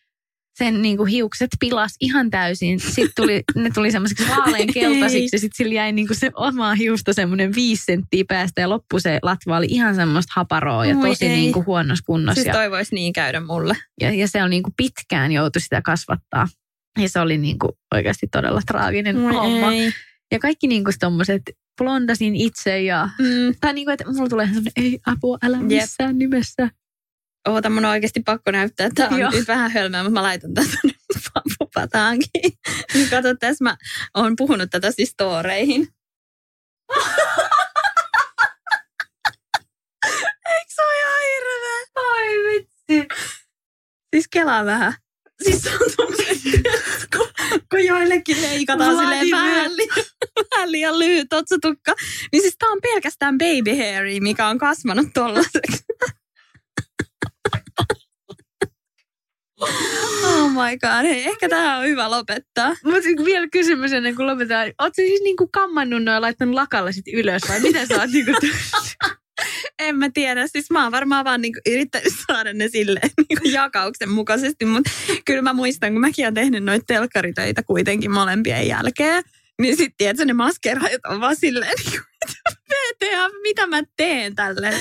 [0.59, 2.81] Sen niinku hiukset pilas ihan täysin.
[2.81, 7.13] Sitten tuli, ne tuli semmoiseksi vaalean keltaisiksi ja sitten sillä jäi niinku se oma hiusta
[7.13, 11.27] semmoinen viisi senttiä päästä ja loppu se latva oli ihan semmoista haparoa ja Oi tosi
[11.27, 11.37] ei.
[11.37, 12.35] niinku huonossa kunnossa.
[12.35, 13.75] Siis ja, toi voisi niin käydä mulle.
[14.01, 16.49] ja, ja se on niinku pitkään joutu sitä kasvattaa.
[16.99, 19.73] Ja se oli niinku oikeasti todella traaginen homma.
[19.73, 19.93] ei.
[20.33, 21.43] Ja kaikki niinku tommoset,
[21.79, 23.09] blondasin itse ja...
[23.19, 23.55] Mm.
[23.61, 25.67] Tai niinku, että mulla tulee semmoinen, ei apua, älä Jep.
[25.67, 26.71] missään nimessä.
[27.49, 28.89] Oota, mun on oikeasti pakko näyttää.
[28.95, 29.31] Tämä on Joo.
[29.31, 30.51] nyt vähän hölmää, mutta mä laitan
[31.35, 32.53] papupataankin.
[32.95, 33.77] Niin kato, tässä mä
[34.15, 35.81] oon puhunut tätä siis storeihin.
[40.49, 41.87] Eikö se ole ihan hirveä?
[41.97, 43.09] Ai vitsi.
[44.15, 44.95] Siis kelaa vähän.
[45.43, 46.39] Siis se on tommoset,
[47.17, 47.29] kun,
[47.71, 49.89] kun joillekin leikataan silleen vähän, li,
[50.55, 51.95] vähän liian lyhyt otsatukka.
[52.33, 55.85] Niin siis tää on pelkästään baby hairy, mikä on kasvanut tollaseksi.
[60.25, 62.69] Oh my god, hei, ehkä tämä on hyvä lopettaa.
[62.85, 64.73] Mutta vielä kysymys ennen kuin lopetetaan.
[64.79, 68.33] Oletko siis niinku kammannut noin ja laittanut lakalla sit ylös vai miten sä oot niinku...
[69.79, 74.11] En mä tiedä, siis mä oon varmaan vaan niinku yrittänyt saada ne silleen niinku jakauksen
[74.11, 74.91] mukaisesti, mutta
[75.25, 79.25] kyllä mä muistan, kun mäkin oon tehnyt noita telkkaritöitä kuitenkin molempien jälkeen,
[79.61, 82.01] niin sitten tiedätkö, ne maskeraajat on vaan silleen, niin
[82.71, 84.75] VTA, mitä mä teen tälle?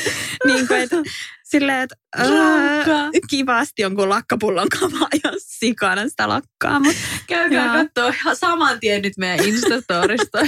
[0.46, 0.96] Niin kuin, että
[1.44, 3.10] silleen, että Lakkaa.
[3.30, 9.14] kivasti jonkun lakkapullon kavaa ja sikana sitä lakkaa, mutta Käykää katsoa ihan saman tien nyt
[9.18, 10.40] meidän Instastorista.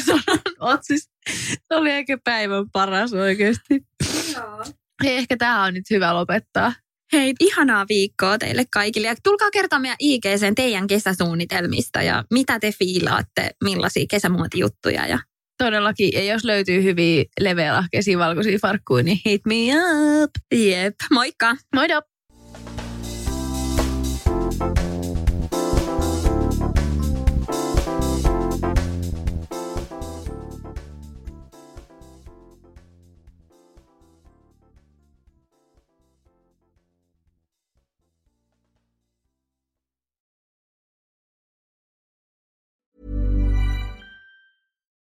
[0.59, 1.09] Oot siis,
[1.53, 3.85] se oli ehkä päivän paras oikeasti.
[5.03, 6.73] Hei, ehkä tämä on nyt hyvä lopettaa.
[7.13, 9.07] Hei, ihanaa viikkoa teille kaikille.
[9.07, 15.07] Ja tulkaa kertoa meidän IGCn teidän kesäsuunnitelmista ja mitä te fiilaatte, millaisia kesämuotijuttuja.
[15.07, 15.19] Ja
[15.57, 19.55] Todellakin, ja jos löytyy hyviä leveälahkeisia valkoisia farkkuja, niin hit me
[20.23, 20.31] up.
[20.55, 21.55] jep, moikka!
[21.75, 22.01] Moido!